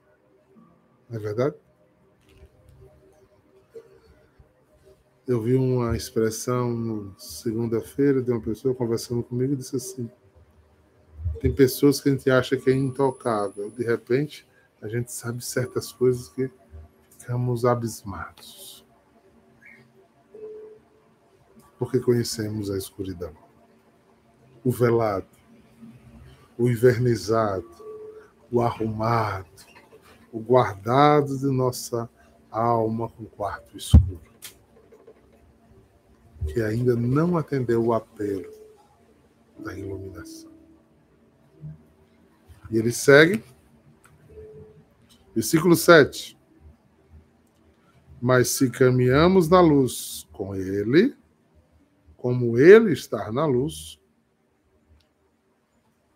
Não 1.07 1.19
é 1.19 1.21
verdade? 1.21 1.55
Eu 5.29 5.43
vi 5.43 5.55
uma 5.55 5.95
expressão 5.95 7.15
segunda-feira 7.19 8.23
de 8.23 8.31
uma 8.31 8.41
pessoa 8.41 8.75
conversando 8.75 9.23
comigo 9.23 9.53
e 9.53 9.57
disse 9.57 9.77
assim: 9.77 10.11
tem 11.43 11.55
pessoas 11.55 12.01
que 12.01 12.09
a 12.09 12.13
gente 12.13 12.31
acha 12.31 12.57
que 12.57 12.71
é 12.71 12.75
intocável, 12.75 13.71
de 13.71 13.85
repente 13.85 14.49
a 14.81 14.89
gente 14.89 15.13
sabe 15.13 15.45
certas 15.45 15.93
coisas 15.93 16.27
que 16.31 16.51
ficamos 17.31 17.65
abismados. 17.65 18.85
Porque 21.79 22.01
conhecemos 22.01 22.69
a 22.73 22.77
escuridão, 22.77 23.33
o 24.65 24.73
velado, 24.73 25.29
o 26.59 26.69
invernizado, 26.69 27.71
o 28.51 28.61
arrumado, 28.61 29.47
o 30.33 30.41
guardado 30.41 31.39
de 31.39 31.47
nossa 31.47 32.11
alma 32.51 33.09
com 33.09 33.25
quarto 33.27 33.77
escuro. 33.77 34.21
que 36.53 36.61
ainda 36.61 36.97
não 36.97 37.37
atendeu 37.37 37.85
o 37.85 37.93
apelo 37.93 38.51
da 39.59 39.79
iluminação. 39.79 40.51
E 42.71 42.77
ele 42.77 42.91
segue, 42.91 43.45
versículo 45.33 45.77
7. 45.77 46.40
Mas 48.21 48.49
se 48.49 48.71
caminhamos 48.71 49.49
na 49.49 49.61
luz 49.61 50.29
com 50.33 50.55
ele, 50.55 51.17
como 52.17 52.59
ele 52.59 52.93
está 52.93 53.33
na 53.33 53.47
luz, 53.47 53.99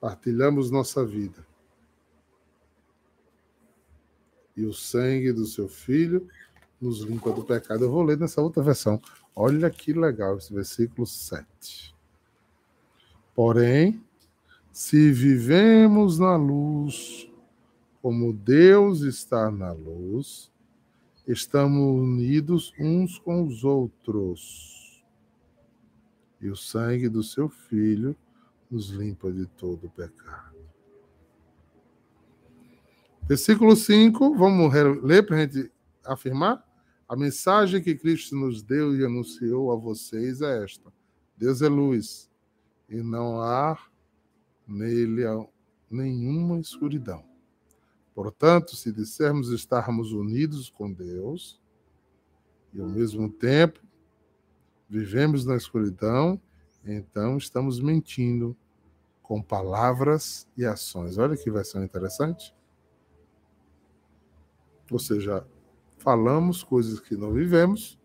partilhamos 0.00 0.70
nossa 0.70 1.04
vida. 1.04 1.46
E 4.54 4.66
o 4.66 4.74
sangue 4.74 5.32
do 5.32 5.46
seu 5.46 5.66
filho 5.66 6.28
nos 6.80 7.00
limpa 7.00 7.32
do 7.32 7.42
pecado. 7.42 7.84
Eu 7.84 7.90
vou 7.90 8.02
ler 8.02 8.18
nessa 8.18 8.42
outra 8.42 8.62
versão. 8.62 9.00
Olha 9.34 9.70
que 9.70 9.92
legal 9.92 10.36
esse 10.36 10.52
versículo 10.52 11.06
7. 11.06 11.94
Porém, 13.34 14.04
se 14.70 15.10
vivemos 15.10 16.18
na 16.18 16.36
luz, 16.36 17.28
como 18.02 18.32
Deus 18.32 19.00
está 19.00 19.50
na 19.50 19.72
luz, 19.72 20.52
estamos 21.26 22.00
unidos 22.00 22.72
uns 22.78 23.18
com 23.18 23.46
os 23.46 23.64
outros. 23.64 25.02
E 26.40 26.48
o 26.48 26.56
sangue 26.56 27.08
do 27.08 27.22
seu 27.22 27.48
Filho 27.48 28.16
nos 28.70 28.90
limpa 28.90 29.32
de 29.32 29.46
todo 29.46 29.88
pecado. 29.90 30.54
Versículo 33.26 33.74
5, 33.74 34.34
vamos 34.36 34.72
ler 35.02 35.24
para 35.24 35.36
a 35.36 35.40
gente 35.40 35.72
afirmar? 36.04 36.62
A 37.08 37.16
mensagem 37.16 37.82
que 37.82 37.94
Cristo 37.94 38.36
nos 38.36 38.62
deu 38.62 38.94
e 38.94 39.04
anunciou 39.04 39.72
a 39.72 39.76
vocês 39.76 40.42
é 40.42 40.62
esta: 40.62 40.92
Deus 41.36 41.62
é 41.62 41.68
luz 41.68 42.30
e 42.88 42.96
não 42.96 43.40
há 43.40 43.78
nele 44.66 45.22
nenhuma 45.90 46.58
escuridão. 46.58 47.24
Portanto, 48.14 48.76
se 48.76 48.92
dissermos 48.92 49.50
estarmos 49.50 50.12
unidos 50.12 50.70
com 50.70 50.92
Deus 50.92 51.60
e 52.72 52.80
ao 52.80 52.88
mesmo 52.88 53.28
tempo 53.28 53.80
vivemos 54.88 55.44
na 55.44 55.56
escuridão, 55.56 56.40
então 56.84 57.36
estamos 57.36 57.80
mentindo 57.80 58.56
com 59.22 59.42
palavras 59.42 60.46
e 60.56 60.64
ações. 60.64 61.18
Olha 61.18 61.36
que 61.36 61.50
versão 61.50 61.82
interessante. 61.82 62.54
Ou 64.90 64.98
seja, 64.98 65.44
falamos 65.98 66.62
coisas 66.62 67.00
que 67.00 67.16
não 67.16 67.32
vivemos 67.32 67.98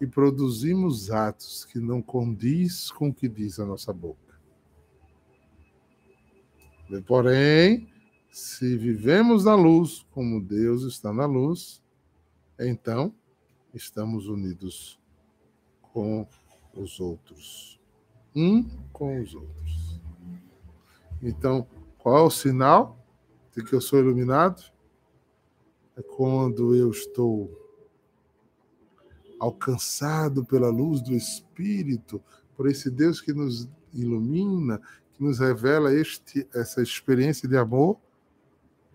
e 0.00 0.06
produzimos 0.06 1.10
atos 1.10 1.64
que 1.64 1.78
não 1.80 2.02
condiz 2.02 2.90
com 2.90 3.08
o 3.08 3.14
que 3.14 3.26
diz 3.26 3.58
a 3.58 3.64
nossa 3.64 3.92
boca. 3.92 4.38
Porém, 7.06 7.93
se 8.34 8.76
vivemos 8.76 9.44
na 9.44 9.54
luz, 9.54 10.04
como 10.10 10.42
Deus 10.42 10.82
está 10.82 11.12
na 11.12 11.24
luz, 11.24 11.80
então 12.58 13.14
estamos 13.72 14.26
unidos 14.26 14.98
com 15.80 16.26
os 16.74 16.98
outros. 16.98 17.80
Um 18.34 18.68
com 18.92 19.22
os 19.22 19.36
outros. 19.36 20.00
Então, 21.22 21.64
qual 21.96 22.18
é 22.18 22.22
o 22.22 22.30
sinal 22.30 22.98
de 23.54 23.62
que 23.62 23.72
eu 23.72 23.80
sou 23.80 24.00
iluminado? 24.00 24.64
É 25.96 26.02
quando 26.02 26.74
eu 26.74 26.90
estou 26.90 27.48
alcançado 29.38 30.44
pela 30.44 30.70
luz 30.70 31.00
do 31.00 31.14
Espírito, 31.14 32.20
por 32.56 32.66
esse 32.68 32.90
Deus 32.90 33.20
que 33.20 33.32
nos 33.32 33.68
ilumina, 33.92 34.82
que 35.12 35.22
nos 35.22 35.38
revela 35.38 35.94
este, 35.94 36.48
essa 36.52 36.82
experiência 36.82 37.48
de 37.48 37.56
amor, 37.56 38.02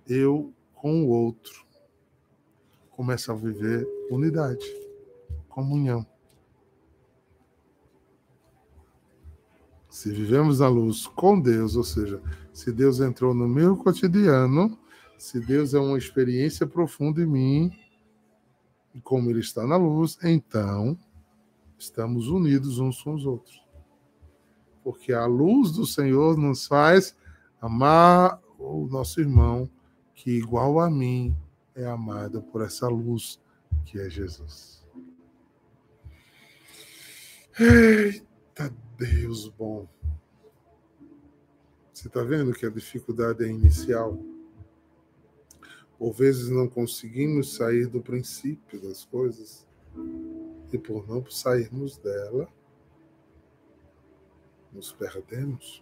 eu 0.10 0.54
com 0.74 1.04
o 1.04 1.10
outro 1.10 1.66
começo 3.00 3.32
a 3.32 3.36
viver 3.36 3.88
unidade, 4.12 4.66
comunhão. 5.48 6.06
Se 9.90 10.12
vivemos 10.12 10.60
na 10.60 10.68
luz 10.68 11.08
com 11.08 11.40
Deus, 11.40 11.78
ou 11.78 11.84
seja, 11.84 12.22
se 12.52 12.74
Deus 12.74 13.00
entrou 13.00 13.34
no 13.34 13.48
meu 13.48 13.78
cotidiano, 13.78 14.78
se 15.18 15.40
Deus 15.40 15.74
é 15.74 15.80
uma 15.80 15.98
experiência 15.98 16.68
profunda 16.68 17.22
em 17.22 17.26
mim, 17.26 17.72
e 18.94 19.00
como 19.00 19.30
Ele 19.30 19.40
está 19.40 19.66
na 19.66 19.78
luz, 19.78 20.18
então 20.22 20.98
estamos 21.78 22.28
unidos 22.28 22.80
uns 22.80 23.02
com 23.02 23.14
os 23.14 23.26
outros. 23.26 23.64
Porque 24.84 25.14
a 25.14 25.26
luz 25.26 25.72
do 25.72 25.86
Senhor 25.86 26.38
nos 26.38 26.68
faz 26.68 27.16
amar 27.62 28.42
o 28.58 28.88
nosso 28.88 29.22
irmão, 29.22 29.70
que 30.20 30.32
igual 30.32 30.82
a 30.82 30.90
mim 30.90 31.34
é 31.74 31.86
amado 31.86 32.42
por 32.42 32.62
essa 32.62 32.90
luz 32.90 33.40
que 33.86 33.98
é 34.02 34.10
Jesus. 34.10 34.86
Eita 37.58 38.70
Deus 38.98 39.48
bom. 39.48 39.88
Você 41.94 42.08
está 42.10 42.22
vendo 42.22 42.52
que 42.52 42.66
a 42.66 42.70
dificuldade 42.70 43.46
é 43.46 43.48
inicial? 43.48 44.20
Por 45.98 46.12
vezes 46.12 46.50
não 46.50 46.68
conseguimos 46.68 47.56
sair 47.56 47.88
do 47.88 48.02
princípio 48.02 48.78
das 48.82 49.06
coisas 49.06 49.66
e 50.74 50.78
por 50.78 51.08
não 51.08 51.26
sairmos 51.30 51.98
dela, 51.98 52.50
nos 54.74 54.92
perdemos. 54.92 55.82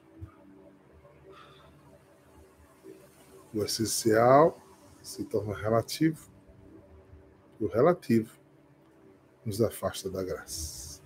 O 3.54 3.64
essencial 3.64 4.60
se 5.02 5.24
torna 5.24 5.56
relativo 5.56 6.30
e 7.60 7.66
o 7.66 7.68
relativo 7.68 8.32
nos 9.46 9.62
afasta 9.62 10.10
da 10.10 10.24
graça. 10.24 11.02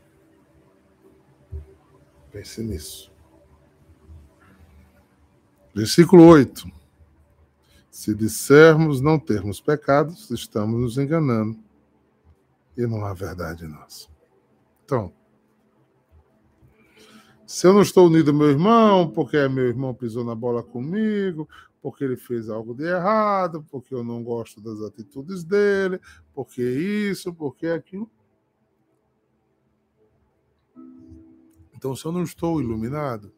Pense 2.32 2.64
nisso. 2.64 3.12
Versículo 5.74 6.26
8. 6.26 6.70
Se 7.90 8.16
dissermos 8.16 9.02
não 9.02 9.20
termos 9.20 9.62
pecados, 9.62 10.30
estamos 10.32 10.80
nos 10.80 10.98
enganando 10.98 11.60
e 12.78 12.88
não 12.88 13.06
há 13.06 13.14
verdade 13.14 13.66
em 13.66 13.68
nós. 13.68 14.10
Então, 14.84 15.14
se 17.46 17.68
eu 17.68 17.74
não 17.74 17.82
estou 17.82 18.08
unido 18.08 18.32
ao 18.32 18.38
meu 18.38 18.50
irmão, 18.50 19.10
porque 19.10 19.48
meu 19.50 19.68
irmão 19.68 19.94
pisou 19.94 20.24
na 20.24 20.34
bola 20.34 20.64
comigo, 20.64 21.48
porque 21.82 22.04
ele 22.04 22.16
fez 22.16 22.50
algo 22.50 22.76
de 22.76 22.84
errado, 22.84 23.66
porque 23.70 23.94
eu 23.94 24.04
não 24.04 24.24
gosto 24.24 24.62
das 24.62 24.82
atitudes 24.82 25.44
dele, 25.44 26.00
porque 26.34 26.62
isso, 26.62 27.34
porque 27.34 27.68
aquilo. 27.68 28.10
Então, 31.74 31.96
se 31.96 32.06
eu 32.06 32.12
não 32.12 32.22
estou 32.22 32.62
iluminado, 32.62 33.34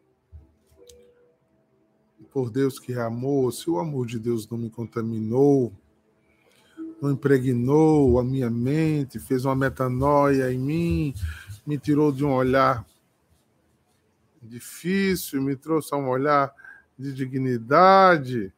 por 2.34 2.50
Deus 2.50 2.80
que 2.80 2.92
é 2.92 3.00
amor, 3.00 3.54
se 3.54 3.70
o 3.70 3.80
amor 3.80 4.08
de 4.08 4.20
Deus 4.20 4.50
não 4.50 4.58
me 4.58 4.70
contaminou, 4.70 5.72
não 7.02 7.12
impregnou 7.12 8.20
a 8.20 8.24
minha 8.24 8.50
mente, 8.50 9.20
fez 9.20 9.46
uma 9.46 9.56
metanoia 9.56 10.52
em 10.52 10.58
mim, 10.58 11.14
me 11.66 11.78
tirou 11.78 12.12
de 12.12 12.26
um 12.26 12.34
olhar 12.34 12.86
difícil, 14.42 15.42
me 15.42 15.56
trouxe 15.56 15.94
a 15.94 15.98
um 15.98 16.10
olhar 16.10 16.54
de 16.98 17.14
dignidade, 17.14 18.54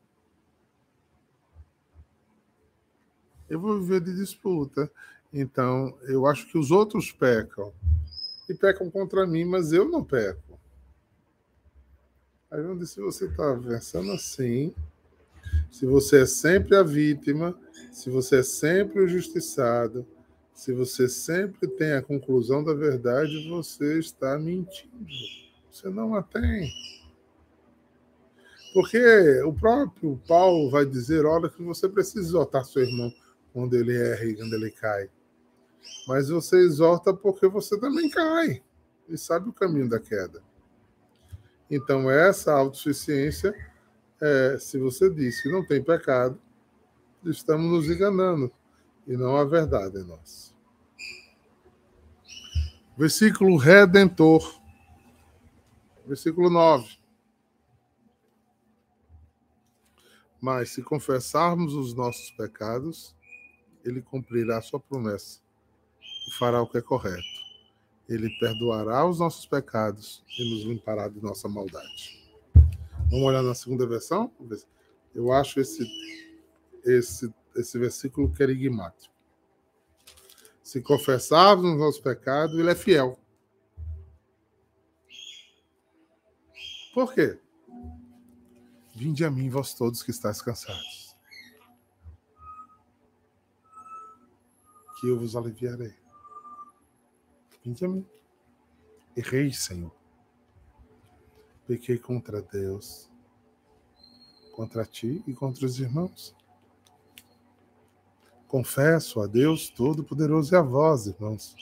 eu 3.49 3.59
vou 3.59 3.79
viver 3.79 4.01
de 4.01 4.15
disputa. 4.15 4.91
Então, 5.31 5.97
eu 6.03 6.25
acho 6.25 6.47
que 6.47 6.57
os 6.57 6.71
outros 6.71 7.11
pecam. 7.11 7.73
E 8.49 8.53
pecam 8.53 8.89
contra 8.89 9.25
mim, 9.25 9.45
mas 9.45 9.71
eu 9.71 9.89
não 9.89 10.03
peco. 10.03 10.59
Aí 12.49 12.61
vamos 12.61 12.79
dizer, 12.79 12.93
se 12.93 13.01
você 13.01 13.25
está 13.25 13.55
pensando 13.55 14.11
assim, 14.11 14.73
se 15.71 15.85
você 15.85 16.21
é 16.21 16.25
sempre 16.25 16.75
a 16.75 16.83
vítima, 16.83 17.57
se 17.91 18.09
você 18.09 18.39
é 18.39 18.43
sempre 18.43 19.01
o 19.01 19.07
justiçado, 19.07 20.05
se 20.53 20.71
você 20.71 21.09
sempre 21.09 21.67
tem 21.67 21.93
a 21.93 22.01
conclusão 22.01 22.63
da 22.63 22.73
verdade, 22.73 23.49
você 23.49 23.99
está 23.99 24.39
mentindo. 24.39 25.05
Você 25.69 25.89
não 25.89 26.15
a 26.15 26.23
tem. 26.23 26.71
Porque 28.75 29.41
o 29.43 29.53
próprio 29.53 30.21
Paulo 30.27 30.69
vai 30.69 30.85
dizer, 30.85 31.25
olha, 31.25 31.47
que 31.49 31.63
você 31.63 31.87
precisa 31.87 32.19
exortar 32.19 32.65
seu 32.65 32.83
irmão 32.83 33.09
quando 33.53 33.73
ele 33.73 33.95
erra 33.95 34.25
e 34.25 34.35
quando 34.35 34.53
ele 34.53 34.69
cai. 34.69 35.09
Mas 36.05 36.27
você 36.27 36.57
exorta 36.57 37.13
porque 37.13 37.47
você 37.47 37.79
também 37.79 38.09
cai 38.09 38.61
e 39.07 39.17
sabe 39.17 39.47
o 39.47 39.53
caminho 39.53 39.87
da 39.87 39.97
queda. 39.97 40.43
Então, 41.71 42.11
essa 42.11 42.51
autossuficiência, 42.51 43.55
é, 44.21 44.57
se 44.59 44.77
você 44.77 45.09
diz 45.09 45.41
que 45.41 45.49
não 45.49 45.65
tem 45.65 45.81
pecado, 45.81 46.37
estamos 47.23 47.71
nos 47.71 47.89
enganando 47.89 48.51
e 49.07 49.15
não 49.15 49.37
a 49.37 49.45
verdade 49.45 49.99
em 49.99 50.03
nós. 50.03 50.53
Versículo 52.97 53.55
redentor. 53.55 54.59
Versículo 56.05 56.49
9. 56.49 57.04
Mas 60.41 60.71
se 60.71 60.83
confessarmos 60.83 61.73
os 61.73 61.93
nossos 61.93 62.31
pecados, 62.31 63.15
ele 63.83 64.01
cumprirá 64.01 64.61
sua 64.61 64.79
promessa 64.79 65.39
e 66.27 66.31
fará 66.33 66.61
o 66.61 66.67
que 66.67 66.77
é 66.77 66.81
correto. 66.81 67.45
Ele 68.07 68.29
perdoará 68.39 69.05
os 69.05 69.19
nossos 69.19 69.45
pecados 69.45 70.23
e 70.37 70.53
nos 70.53 70.63
limpará 70.63 71.07
de 71.07 71.21
nossa 71.21 71.47
maldade. 71.47 72.23
Vamos 73.09 73.27
olhar 73.27 73.41
na 73.41 73.55
segunda 73.55 73.87
versão? 73.87 74.31
Eu 75.13 75.31
acho 75.31 75.59
esse, 75.59 75.87
esse, 76.83 77.33
esse 77.55 77.79
versículo 77.79 78.31
querigmático. 78.31 79.13
Se 80.61 80.81
confessarmos 80.81 81.71
os 81.71 81.77
nossos 81.77 82.01
pecados, 82.01 82.57
ele 82.57 82.71
é 82.71 82.75
fiel. 82.75 83.19
Por 86.93 87.13
quê? 87.13 87.39
Vinde 88.95 89.25
a 89.25 89.29
mim, 89.29 89.49
vós 89.49 89.73
todos 89.73 90.01
que 90.01 90.09
estáis 90.09 90.41
cansados, 90.41 91.13
que 94.97 95.09
eu 95.09 95.19
vos 95.19 95.35
aliviarei. 95.35 95.93
Vinde 97.61 97.83
a 97.83 97.89
mim. 97.89 98.07
Errei, 99.17 99.51
Senhor. 99.51 99.93
Pequei 101.67 101.97
contra 101.97 102.41
Deus, 102.41 103.11
contra 104.53 104.85
ti 104.85 105.21
e 105.27 105.33
contra 105.33 105.65
os 105.65 105.77
irmãos. 105.77 106.33
Confesso 108.47 109.19
a 109.19 109.27
Deus 109.27 109.69
Todo-Poderoso 109.69 110.53
e 110.53 110.57
a 110.57 110.61
vós, 110.61 111.07
irmãos, 111.07 111.53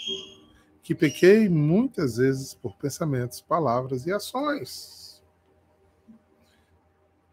que 0.83 0.93
pequei 0.93 1.49
muitas 1.49 2.17
vezes 2.17 2.53
por 2.53 2.75
pensamentos, 2.75 3.41
palavras 3.41 4.05
e 4.05 4.11
ações. 4.11 5.02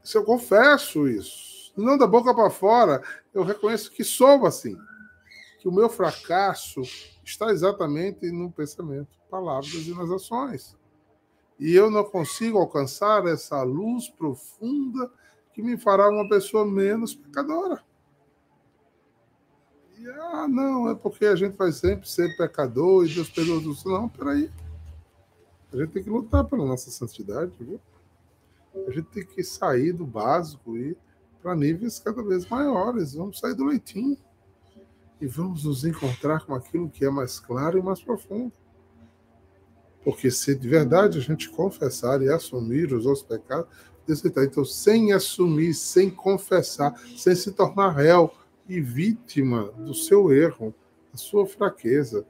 Se 0.02 0.16
eu 0.16 0.24
confesso 0.24 1.08
isso, 1.08 1.72
não 1.76 1.96
da 1.96 2.06
boca 2.06 2.34
para 2.34 2.50
fora, 2.50 3.02
eu 3.32 3.42
reconheço 3.42 3.90
que 3.92 4.02
sou 4.02 4.46
assim, 4.46 4.76
que 5.58 5.68
o 5.68 5.72
meu 5.72 5.88
fracasso 5.88 6.80
está 7.24 7.50
exatamente 7.50 8.30
no 8.30 8.50
pensamento, 8.50 9.08
palavras 9.30 9.86
e 9.86 9.94
nas 9.94 10.10
ações. 10.10 10.76
E 11.58 11.74
eu 11.74 11.90
não 11.90 12.04
consigo 12.04 12.58
alcançar 12.58 13.26
essa 13.26 13.62
luz 13.62 14.08
profunda 14.08 15.10
que 15.52 15.62
me 15.62 15.76
fará 15.76 16.08
uma 16.08 16.26
pessoa 16.28 16.64
menos 16.64 17.14
pecadora. 17.14 17.84
E, 19.98 20.08
ah, 20.08 20.48
não, 20.48 20.88
é 20.88 20.94
porque 20.94 21.26
a 21.26 21.36
gente 21.36 21.56
vai 21.56 21.70
sempre 21.72 22.08
ser 22.08 22.34
pecador 22.38 23.04
e 23.04 23.14
Deus 23.14 23.28
perdoa 23.28 23.60
tudo. 23.60 23.90
Não, 23.90 24.08
peraí. 24.08 24.50
A 25.70 25.76
gente 25.76 25.92
tem 25.92 26.02
que 26.02 26.08
lutar 26.08 26.44
pela 26.44 26.64
nossa 26.64 26.90
santidade, 26.90 27.52
viu? 27.60 27.78
A 28.74 28.90
gente 28.90 29.08
tem 29.08 29.24
que 29.24 29.42
sair 29.42 29.92
do 29.92 30.06
básico 30.06 30.76
e 30.76 30.96
para 31.42 31.56
níveis 31.56 31.98
cada 31.98 32.22
vez 32.22 32.48
maiores. 32.48 33.14
Vamos 33.14 33.38
sair 33.38 33.54
do 33.54 33.64
leitinho 33.64 34.16
e 35.20 35.26
vamos 35.26 35.64
nos 35.64 35.84
encontrar 35.84 36.44
com 36.44 36.54
aquilo 36.54 36.88
que 36.88 37.04
é 37.04 37.10
mais 37.10 37.38
claro 37.38 37.78
e 37.78 37.82
mais 37.82 38.00
profundo. 38.00 38.52
Porque 40.02 40.30
se 40.30 40.54
de 40.54 40.68
verdade 40.68 41.18
a 41.18 41.20
gente 41.20 41.50
confessar 41.50 42.22
e 42.22 42.28
assumir 42.28 42.92
os 42.92 43.04
nossos 43.04 43.24
pecados. 43.24 43.68
Então, 44.08 44.64
sem 44.64 45.12
assumir, 45.12 45.72
sem 45.72 46.10
confessar, 46.10 46.98
sem 47.16 47.34
se 47.34 47.52
tornar 47.52 47.90
réu, 47.90 48.32
e 48.70 48.80
vítima 48.80 49.72
do 49.72 49.92
seu 49.92 50.32
erro, 50.32 50.72
da 51.10 51.18
sua 51.18 51.44
fraqueza, 51.44 52.24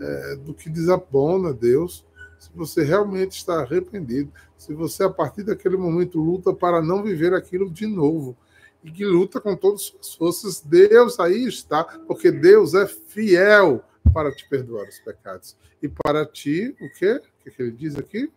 é, 0.00 0.36
do 0.36 0.54
que 0.54 0.70
desabona 0.70 1.52
Deus, 1.52 2.06
se 2.42 2.50
você 2.52 2.82
realmente 2.82 3.36
está 3.36 3.60
arrependido, 3.60 4.32
se 4.58 4.74
você, 4.74 5.04
a 5.04 5.08
partir 5.08 5.44
daquele 5.44 5.76
momento, 5.76 6.20
luta 6.20 6.52
para 6.52 6.82
não 6.82 7.00
viver 7.00 7.32
aquilo 7.32 7.70
de 7.70 7.86
novo, 7.86 8.36
e 8.82 8.90
que 8.90 9.04
luta 9.04 9.40
com 9.40 9.56
todas 9.56 9.80
as 10.00 10.06
suas 10.08 10.14
forças, 10.16 10.60
Deus 10.60 11.20
aí 11.20 11.46
está, 11.46 11.84
porque 11.84 12.32
Deus 12.32 12.74
é 12.74 12.84
fiel 12.84 13.84
para 14.12 14.34
te 14.34 14.48
perdoar 14.48 14.88
os 14.88 14.98
pecados. 14.98 15.56
E 15.80 15.88
para 15.88 16.26
ti, 16.26 16.76
o 16.80 16.90
quê? 16.98 17.22
O 17.46 17.50
que 17.50 17.62
ele 17.62 17.70
diz 17.70 17.94
aqui? 17.94 18.28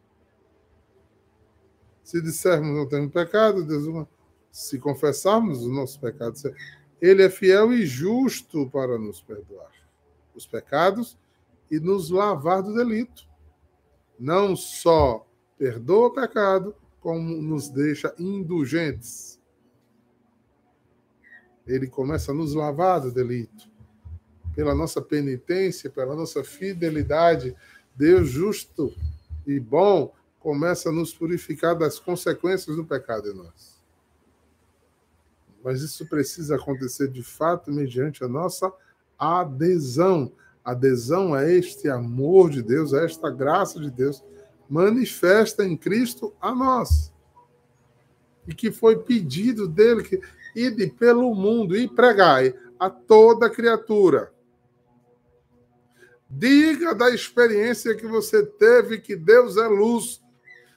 Se 2.04 2.22
dissermos 2.22 2.78
não 2.78 2.88
temos 2.88 3.12
pecado, 3.12 3.66
Deus, 3.66 4.08
se 4.52 4.78
confessarmos 4.78 5.64
os 5.64 5.74
nossos 5.74 5.98
pecados, 5.98 6.44
ele 7.02 7.24
é 7.24 7.30
fiel 7.30 7.74
e 7.74 7.84
justo 7.88 8.70
para 8.70 9.00
nos 9.00 9.20
perdoar 9.20 9.72
os 10.36 10.46
pecados 10.46 11.18
e 11.72 11.80
nos 11.80 12.12
lavar 12.12 12.62
do 12.62 12.72
delito. 12.72 13.34
Não 14.20 14.56
só 14.56 15.26
perdoa 15.58 16.08
o 16.08 16.14
pecado, 16.14 16.76
como 17.00 17.42
nos 17.42 17.70
deixa 17.70 18.14
indulgentes. 18.18 19.40
Ele 21.68 21.88
começa 21.88 22.32
a 22.32 22.36
nos 22.36 22.54
lavar 22.54 23.02
do 23.02 23.12
delito. 23.12 23.70
Pela 24.56 24.74
nossa 24.74 25.02
penitência, 25.02 25.90
pela 25.90 26.16
nossa 26.16 26.44
fidelidade, 26.44 27.56
Deus 27.96 28.30
justo 28.30 28.94
e 29.46 29.60
bom 29.60 30.14
começa 30.40 30.90
a 30.90 30.92
nos 30.92 31.14
purificar 31.14 31.78
das 31.78 32.00
consequências 32.00 32.76
do 32.76 32.86
pecado 32.86 33.30
em 33.30 33.34
nós 33.34 33.76
mas 35.66 35.82
isso 35.82 36.06
precisa 36.06 36.58
acontecer 36.58 37.08
de 37.08 37.24
fato 37.24 37.72
mediante 37.72 38.24
a 38.24 38.28
nossa 38.28 38.72
adesão. 39.18 40.32
Adesão 40.66 41.36
a 41.36 41.48
este 41.48 41.88
amor 41.88 42.50
de 42.50 42.64
Deus, 42.64 42.92
a 42.92 43.04
esta 43.04 43.30
graça 43.30 43.80
de 43.80 43.92
Deus 43.92 44.24
manifesta 44.68 45.64
em 45.64 45.78
Cristo 45.78 46.34
a 46.42 46.54
nós. 46.54 47.14
E 48.48 48.54
que 48.54 48.72
foi 48.72 48.98
pedido 48.98 49.68
dele 49.68 50.04
que 50.04 50.20
ide 50.56 50.88
pelo 50.88 51.34
mundo 51.36 51.78
e 51.78 51.88
pregai 51.88 52.56
a 52.80 52.90
toda 52.90 53.50
criatura. 53.50 54.34
Diga 56.28 56.96
da 56.96 57.12
experiência 57.12 57.96
que 57.96 58.08
você 58.08 58.44
teve 58.44 59.00
que 59.00 59.16
Deus 59.16 59.58
é 59.58 59.68
luz. 59.68 60.22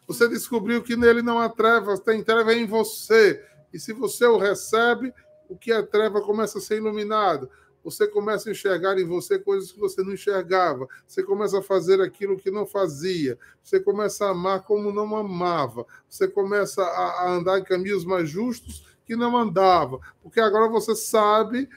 Você 0.06 0.28
descobriu 0.28 0.82
que 0.82 0.96
nele 0.96 1.22
não 1.22 1.38
há 1.38 1.48
trevas, 1.48 2.00
tem 2.00 2.22
treva 2.22 2.52
em 2.52 2.66
você. 2.66 3.42
E 3.72 3.80
se 3.80 3.92
você 3.92 4.26
o 4.26 4.36
recebe, 4.36 5.12
o 5.48 5.56
que 5.56 5.72
é 5.72 5.82
treva 5.82 6.20
começa 6.20 6.58
a 6.58 6.60
ser 6.60 6.76
iluminado. 6.76 7.50
Você 7.84 8.06
começa 8.06 8.48
a 8.48 8.52
enxergar 8.52 8.98
em 8.98 9.04
você 9.04 9.38
coisas 9.38 9.72
que 9.72 9.78
você 9.78 10.02
não 10.02 10.12
enxergava. 10.12 10.88
Você 11.06 11.22
começa 11.22 11.58
a 11.58 11.62
fazer 11.62 12.00
aquilo 12.00 12.36
que 12.36 12.50
não 12.50 12.66
fazia. 12.66 13.38
Você 13.62 13.80
começa 13.80 14.26
a 14.26 14.30
amar 14.30 14.62
como 14.62 14.92
não 14.92 15.16
amava. 15.16 15.86
Você 16.08 16.28
começa 16.28 16.82
a 16.82 17.30
andar 17.30 17.58
em 17.58 17.64
caminhos 17.64 18.04
mais 18.04 18.28
justos 18.28 18.86
que 19.04 19.16
não 19.16 19.36
andava. 19.36 19.98
Porque 20.22 20.40
agora 20.40 20.68
você 20.68 20.94
sabe 20.94 21.68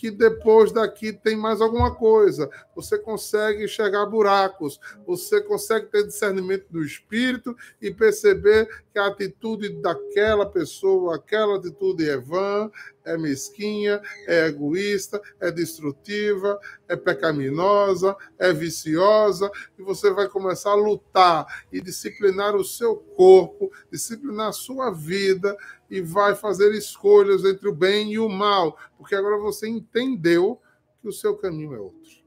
que 0.00 0.10
depois 0.10 0.72
daqui 0.72 1.12
tem 1.12 1.36
mais 1.36 1.60
alguma 1.60 1.94
coisa. 1.94 2.48
Você 2.74 2.98
consegue 2.98 3.64
enxergar 3.64 4.06
buracos, 4.06 4.80
você 5.06 5.42
consegue 5.42 5.88
ter 5.88 6.06
discernimento 6.06 6.64
do 6.70 6.82
espírito 6.82 7.54
e 7.82 7.92
perceber 7.92 8.66
que 8.90 8.98
a 8.98 9.08
atitude 9.08 9.68
daquela 9.82 10.46
pessoa, 10.46 11.16
aquela 11.16 11.58
atitude 11.58 12.08
é 12.08 12.16
vã, 12.16 12.70
é 13.04 13.18
mesquinha, 13.18 14.00
é 14.26 14.46
egoísta, 14.46 15.20
é 15.38 15.50
destrutiva, 15.50 16.58
é 16.88 16.96
pecaminosa, 16.96 18.16
é 18.38 18.54
viciosa, 18.54 19.50
e 19.78 19.82
você 19.82 20.10
vai 20.10 20.28
começar 20.28 20.70
a 20.70 20.74
lutar 20.76 21.66
e 21.70 21.78
disciplinar 21.78 22.56
o 22.56 22.64
seu 22.64 22.96
corpo, 22.96 23.70
disciplinar 23.92 24.48
a 24.48 24.52
sua 24.52 24.90
vida 24.90 25.54
e 25.90 26.00
vai 26.00 26.36
fazer 26.36 26.72
escolhas 26.72 27.44
entre 27.44 27.68
o 27.68 27.74
bem 27.74 28.12
e 28.12 28.18
o 28.18 28.28
mal, 28.28 28.78
porque 28.96 29.14
agora 29.14 29.36
você 29.38 29.68
entendeu 29.68 30.60
que 31.02 31.08
o 31.08 31.12
seu 31.12 31.36
caminho 31.36 31.74
é 31.74 31.80
outro. 31.80 32.20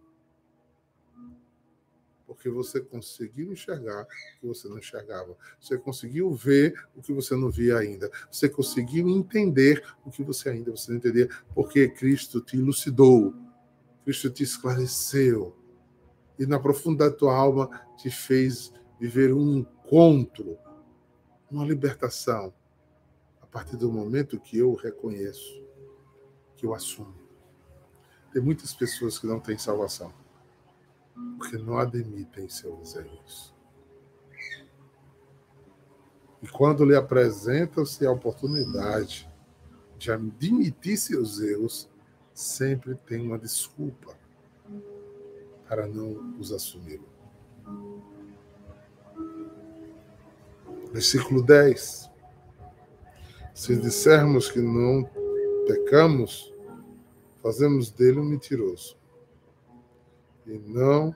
Porque 2.27 2.49
você 2.49 2.81
conseguiu 2.81 3.53
enxergar 3.53 4.03
o 4.03 4.07
que 4.41 4.47
você 4.47 4.67
não 4.67 4.79
enxergava. 4.79 5.37
Você 5.61 5.77
conseguiu 5.77 6.33
ver 6.33 6.73
o 6.95 7.01
que 7.01 7.13
você 7.13 7.35
não 7.35 7.49
via 7.49 7.77
ainda. 7.77 8.11
Você 8.29 8.49
conseguiu 8.49 9.07
entender 9.07 9.83
o 10.03 10.11
que 10.11 10.23
você 10.23 10.49
ainda 10.49 10.71
você 10.71 10.91
não 10.91 10.97
entendia, 10.97 11.29
porque 11.53 11.87
Cristo 11.87 12.41
te 12.41 12.57
elucidou. 12.57 13.33
Cristo 14.03 14.29
te 14.29 14.43
esclareceu. 14.43 15.55
E 16.37 16.45
na 16.45 16.59
profundidade 16.59 17.11
da 17.11 17.17
tua 17.17 17.35
alma 17.35 17.69
te 17.97 18.09
fez 18.09 18.73
viver 18.99 19.33
um 19.33 19.59
encontro, 19.59 20.57
uma 21.49 21.63
libertação 21.63 22.53
partir 23.53 23.77
do 23.77 23.91
momento 23.91 24.39
que 24.39 24.57
eu 24.57 24.73
reconheço, 24.73 25.63
que 26.57 26.65
eu 26.65 26.73
assumo. 26.73 27.13
Tem 28.31 28.41
muitas 28.41 28.73
pessoas 28.73 29.19
que 29.19 29.27
não 29.27 29.39
têm 29.39 29.59
salvação, 29.59 30.11
porque 31.37 31.55
não 31.59 31.77
admitem 31.77 32.49
seus 32.49 32.95
erros. 32.95 33.53
E 36.41 36.47
quando 36.47 36.83
lhe 36.83 36.95
apresenta-se 36.95 38.03
a 38.07 38.11
oportunidade 38.11 39.31
de 39.99 40.11
admitir 40.11 40.97
seus 40.97 41.39
erros, 41.39 41.87
sempre 42.33 42.95
tem 42.95 43.21
uma 43.21 43.37
desculpa 43.37 44.17
para 45.69 45.87
não 45.87 46.35
os 46.39 46.51
assumir. 46.51 46.99
Versículo 50.91 51.43
10. 51.43 52.12
Se 53.53 53.75
dissermos 53.75 54.49
que 54.49 54.59
não 54.59 55.07
pecamos, 55.67 56.51
fazemos 57.41 57.91
dele 57.91 58.19
um 58.19 58.25
mentiroso. 58.25 58.97
E 60.45 60.57
não 60.57 61.15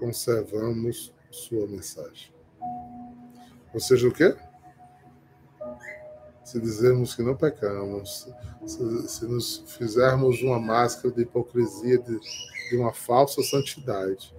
conservamos 0.00 1.12
sua 1.30 1.66
mensagem. 1.66 2.32
Ou 3.74 3.80
seja, 3.80 4.08
o 4.08 4.12
quê? 4.12 4.34
Se 6.42 6.58
dizermos 6.58 7.14
que 7.14 7.22
não 7.22 7.36
pecamos, 7.36 8.26
se, 8.66 9.08
se 9.08 9.26
nos 9.26 9.64
fizermos 9.66 10.40
uma 10.42 10.58
máscara 10.58 11.14
de 11.14 11.22
hipocrisia, 11.22 11.98
de, 11.98 12.18
de 12.70 12.76
uma 12.76 12.92
falsa 12.92 13.42
santidade, 13.42 14.34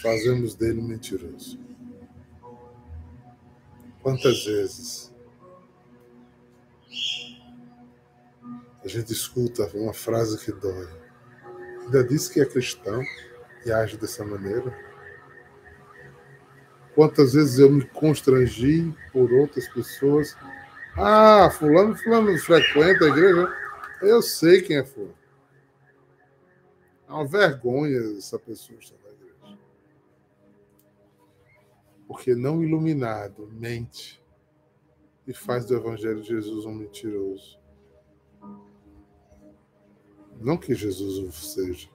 fazemos 0.00 0.54
dele 0.54 0.78
um 0.78 0.86
mentiroso. 0.86 1.58
Quantas 4.02 4.44
vezes 4.46 5.12
a 8.82 8.88
gente 8.88 9.12
escuta 9.12 9.70
uma 9.74 9.92
frase 9.92 10.42
que 10.42 10.52
dói? 10.52 10.88
Ainda 11.82 12.02
diz 12.04 12.28
que 12.28 12.40
é 12.40 12.46
cristão 12.46 13.02
e 13.64 13.70
age 13.70 13.98
dessa 13.98 14.24
maneira? 14.24 14.74
Quantas 16.94 17.34
vezes 17.34 17.58
eu 17.58 17.70
me 17.70 17.84
constrangi 17.84 18.94
por 19.12 19.30
outras 19.32 19.68
pessoas? 19.68 20.36
Ah, 20.96 21.50
fulano, 21.50 21.94
fulano 21.96 22.36
frequenta 22.38 23.04
a 23.04 23.08
igreja. 23.08 23.54
Eu 24.00 24.22
sei 24.22 24.62
quem 24.62 24.78
é 24.78 24.84
fulano. 24.84 25.14
É 27.06 27.12
uma 27.12 27.26
vergonha 27.26 28.16
essa 28.16 28.38
pessoa 28.38 28.78
estar 28.78 28.96
Porque 32.10 32.34
não 32.34 32.60
iluminado 32.60 33.46
mente 33.52 34.20
e 35.28 35.32
faz 35.32 35.64
do 35.64 35.76
evangelho 35.76 36.20
de 36.20 36.26
Jesus 36.26 36.66
um 36.66 36.74
mentiroso. 36.74 37.56
Não 40.40 40.56
que 40.56 40.74
Jesus 40.74 41.18
o 41.18 41.30
seja, 41.30 41.88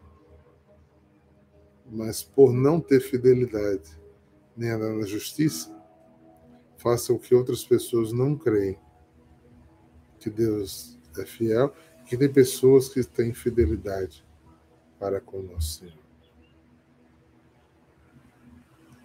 mas 1.85 2.23
por 2.23 2.53
não 2.53 2.79
ter 2.79 3.01
fidelidade 3.01 3.99
nem 4.55 4.69
andar 4.69 4.93
na 4.93 5.05
justiça, 5.05 5.77
faça 6.77 7.11
o 7.11 7.19
que 7.19 7.35
outras 7.35 7.65
pessoas 7.65 8.13
não 8.13 8.37
creem. 8.37 8.79
Que 10.17 10.29
Deus 10.29 10.97
é 11.19 11.25
fiel, 11.25 11.75
que 12.05 12.15
tem 12.15 12.31
pessoas 12.31 12.87
que 12.87 13.03
têm 13.03 13.33
fidelidade 13.33 14.25
para 14.97 15.19
com 15.19 15.39
o 15.39 15.43
nosso 15.43 15.79
Senhor. 15.79 16.04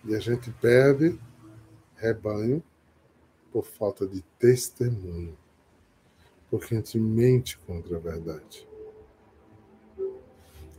E 0.04 0.14
a 0.14 0.18
gente 0.18 0.50
perde 0.52 1.18
rebanho 1.96 2.62
por 3.52 3.64
falta 3.64 4.06
de 4.06 4.22
testemunho, 4.38 5.36
porque 6.48 6.74
a 6.74 6.78
gente 6.78 6.98
mente 6.98 7.58
contra 7.58 7.96
a 7.96 8.00
verdade. 8.00 8.66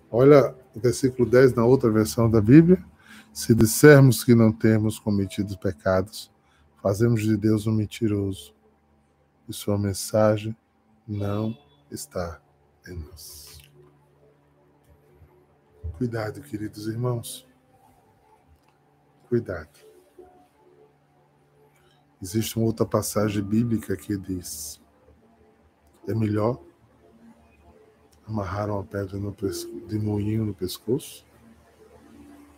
Olha 0.10 0.56
o 0.76 0.80
versículo 0.80 1.30
10 1.30 1.54
na 1.54 1.66
outra 1.66 1.90
versão 1.90 2.30
da 2.30 2.42
Bíblia. 2.42 2.84
Se 3.32 3.56
dissermos 3.56 4.24
que 4.24 4.36
não 4.36 4.52
temos 4.52 5.00
cometido 5.00 5.58
pecados, 5.58 6.32
fazemos 6.82 7.22
de 7.22 7.38
Deus 7.38 7.66
um 7.68 7.72
mentiroso 7.72 8.54
e 9.48 9.54
sua 9.54 9.78
mensagem 9.78 10.56
não 11.08 11.58
está 11.90 12.42
em 12.88 12.98
nós. 12.98 13.60
Cuidado, 15.98 16.42
queridos 16.42 16.88
irmãos. 16.88 17.48
Cuidado. 19.32 19.80
Existe 22.22 22.58
uma 22.58 22.66
outra 22.66 22.86
passagem 22.86 23.42
bíblica 23.42 23.96
que 23.96 24.18
diz: 24.18 24.82
é 26.06 26.14
melhor 26.14 26.62
amarrar 28.28 28.70
uma 28.70 28.84
pedra 28.84 29.18
de 29.88 29.98
moinho 29.98 30.44
no 30.44 30.54
pescoço 30.54 31.26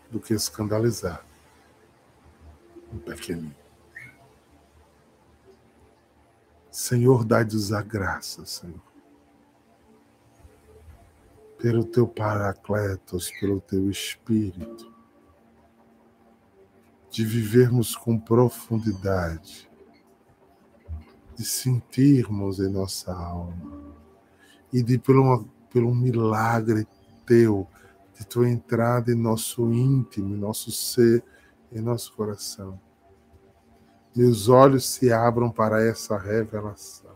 do 0.09 0.19
que 0.19 0.33
escandalizar 0.33 1.23
um 2.91 2.97
pequenino. 2.97 3.55
Senhor, 6.71 7.23
dá-nos 7.23 7.71
a 7.71 7.83
graça, 7.83 8.47
Senhor. 8.47 8.81
Pelo 11.59 11.85
teu 11.85 12.07
Paracletos, 12.07 13.29
pelo 13.39 13.61
teu 13.61 13.91
Espírito, 13.91 14.91
de 17.13 17.23
vivermos 17.23 17.95
com 17.95 18.17
profundidade, 18.17 19.69
de 21.35 21.45
sentirmos 21.45 22.59
em 22.59 22.67
nossa 22.67 23.13
alma 23.13 23.93
e 24.73 24.81
de 24.81 24.97
pelo, 24.97 25.47
pelo 25.71 25.93
milagre 25.93 26.87
teu, 27.23 27.67
de 28.17 28.25
tua 28.25 28.49
entrada 28.49 29.11
em 29.11 29.15
nosso 29.15 29.71
íntimo, 29.71 30.33
em 30.33 30.39
nosso 30.39 30.71
ser, 30.71 31.23
em 31.71 31.81
nosso 31.81 32.11
coração. 32.13 32.81
Meus 34.15 34.49
olhos 34.49 34.89
se 34.89 35.13
abram 35.13 35.51
para 35.51 35.83
essa 35.85 36.17
revelação. 36.17 37.15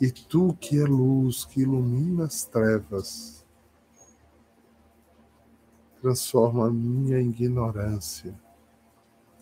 E 0.00 0.10
tu 0.10 0.54
que 0.54 0.76
é 0.80 0.84
luz, 0.84 1.44
que 1.44 1.60
ilumina 1.60 2.24
as 2.24 2.44
trevas, 2.44 3.46
transforma 6.00 6.66
a 6.66 6.70
minha 6.70 7.20
ignorância 7.20 8.42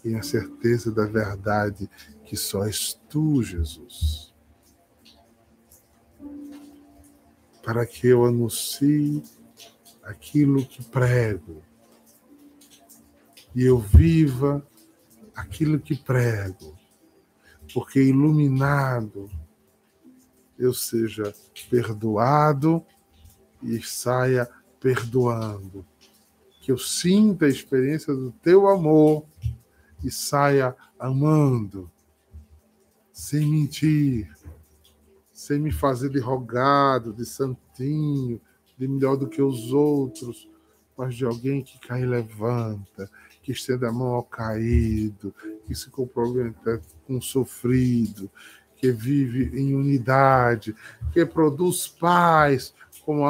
em 0.04 0.16
a 0.16 0.22
certeza 0.22 0.90
da 0.90 1.06
verdade 1.06 1.88
que 2.24 2.36
só 2.36 2.64
és 2.64 2.98
tu, 3.08 3.42
Jesus. 3.42 4.32
Para 7.62 7.86
que 7.86 8.08
eu 8.08 8.24
anuncie 8.24 9.22
aquilo 10.02 10.66
que 10.66 10.82
prego. 10.82 11.62
E 13.54 13.62
eu 13.64 13.78
viva 13.78 14.66
aquilo 15.34 15.78
que 15.78 15.94
prego, 15.94 16.76
porque 17.72 18.02
iluminado 18.02 19.30
eu 20.58 20.72
seja 20.72 21.34
perdoado 21.68 22.84
e 23.62 23.82
saia 23.82 24.48
perdoando, 24.80 25.86
que 26.60 26.72
eu 26.72 26.78
sinta 26.78 27.46
a 27.46 27.48
experiência 27.48 28.14
do 28.14 28.32
teu 28.32 28.68
amor 28.68 29.24
e 30.02 30.10
saia 30.10 30.76
amando, 30.98 31.90
sem 33.12 33.46
mentir, 33.46 34.30
sem 35.32 35.58
me 35.58 35.72
fazer 35.72 36.10
de 36.10 36.18
rogado, 36.18 37.12
de 37.12 37.24
santinho, 37.24 38.40
de 38.78 38.88
melhor 38.88 39.16
do 39.16 39.28
que 39.28 39.42
os 39.42 39.72
outros, 39.72 40.48
mas 40.96 41.14
de 41.14 41.24
alguém 41.24 41.62
que 41.62 41.78
cai 41.80 42.02
e 42.02 42.06
levanta, 42.06 43.10
que 43.42 43.52
estende 43.52 43.84
a 43.84 43.92
mão 43.92 44.14
ao 44.14 44.22
caído, 44.22 45.34
que 45.66 45.74
se 45.74 45.90
compromete 45.90 46.56
com 47.06 47.18
o 47.18 47.22
sofrido, 47.22 48.30
que 48.76 48.90
vive 48.90 49.56
em 49.58 49.74
unidade, 49.74 50.74
que 51.12 51.24
produz 51.24 51.86
paz 51.88 52.74
com 53.04 53.22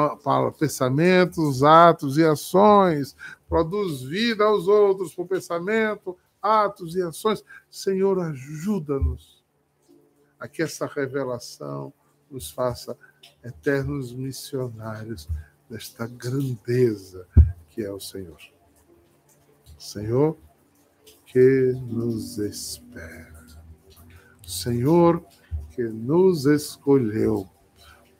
pensamentos, 0.57 1.63
atos 1.63 2.17
e 2.17 2.23
ações, 2.23 3.15
produz 3.49 4.01
vida 4.01 4.43
aos 4.43 4.67
outros 4.67 5.13
por 5.13 5.27
pensamento, 5.27 6.17
atos 6.43 6.95
e 6.95 7.01
ações. 7.01 7.43
Senhor, 7.71 8.19
ajuda-nos 8.19 9.41
a 10.37 10.47
que 10.47 10.61
essa 10.61 10.85
revelação 10.85 11.93
nos 12.29 12.51
faça 12.51 12.97
eternos 13.41 14.11
missionários 14.11 15.29
desta 15.69 16.05
grandeza 16.05 17.25
que 17.69 17.81
é 17.81 17.91
o 17.91 17.99
Senhor. 17.99 18.39
Senhor 19.79 20.37
que 21.25 21.73
nos 21.87 22.37
espera. 22.37 23.43
Senhor 24.45 25.25
que 25.71 25.83
nos 25.83 26.45
escolheu. 26.45 27.49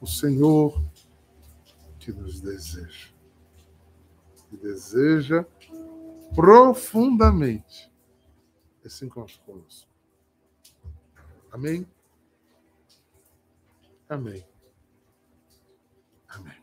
O 0.01 0.07
Senhor 0.07 0.83
que 1.99 2.11
nos 2.11 2.41
deseja. 2.41 3.09
E 4.51 4.57
deseja 4.57 5.45
profundamente 6.35 7.92
esse 8.83 9.05
encontro 9.05 9.39
conosco. 9.41 9.89
Amém? 11.51 11.87
Amém. 14.09 14.45
Amém. 16.27 16.62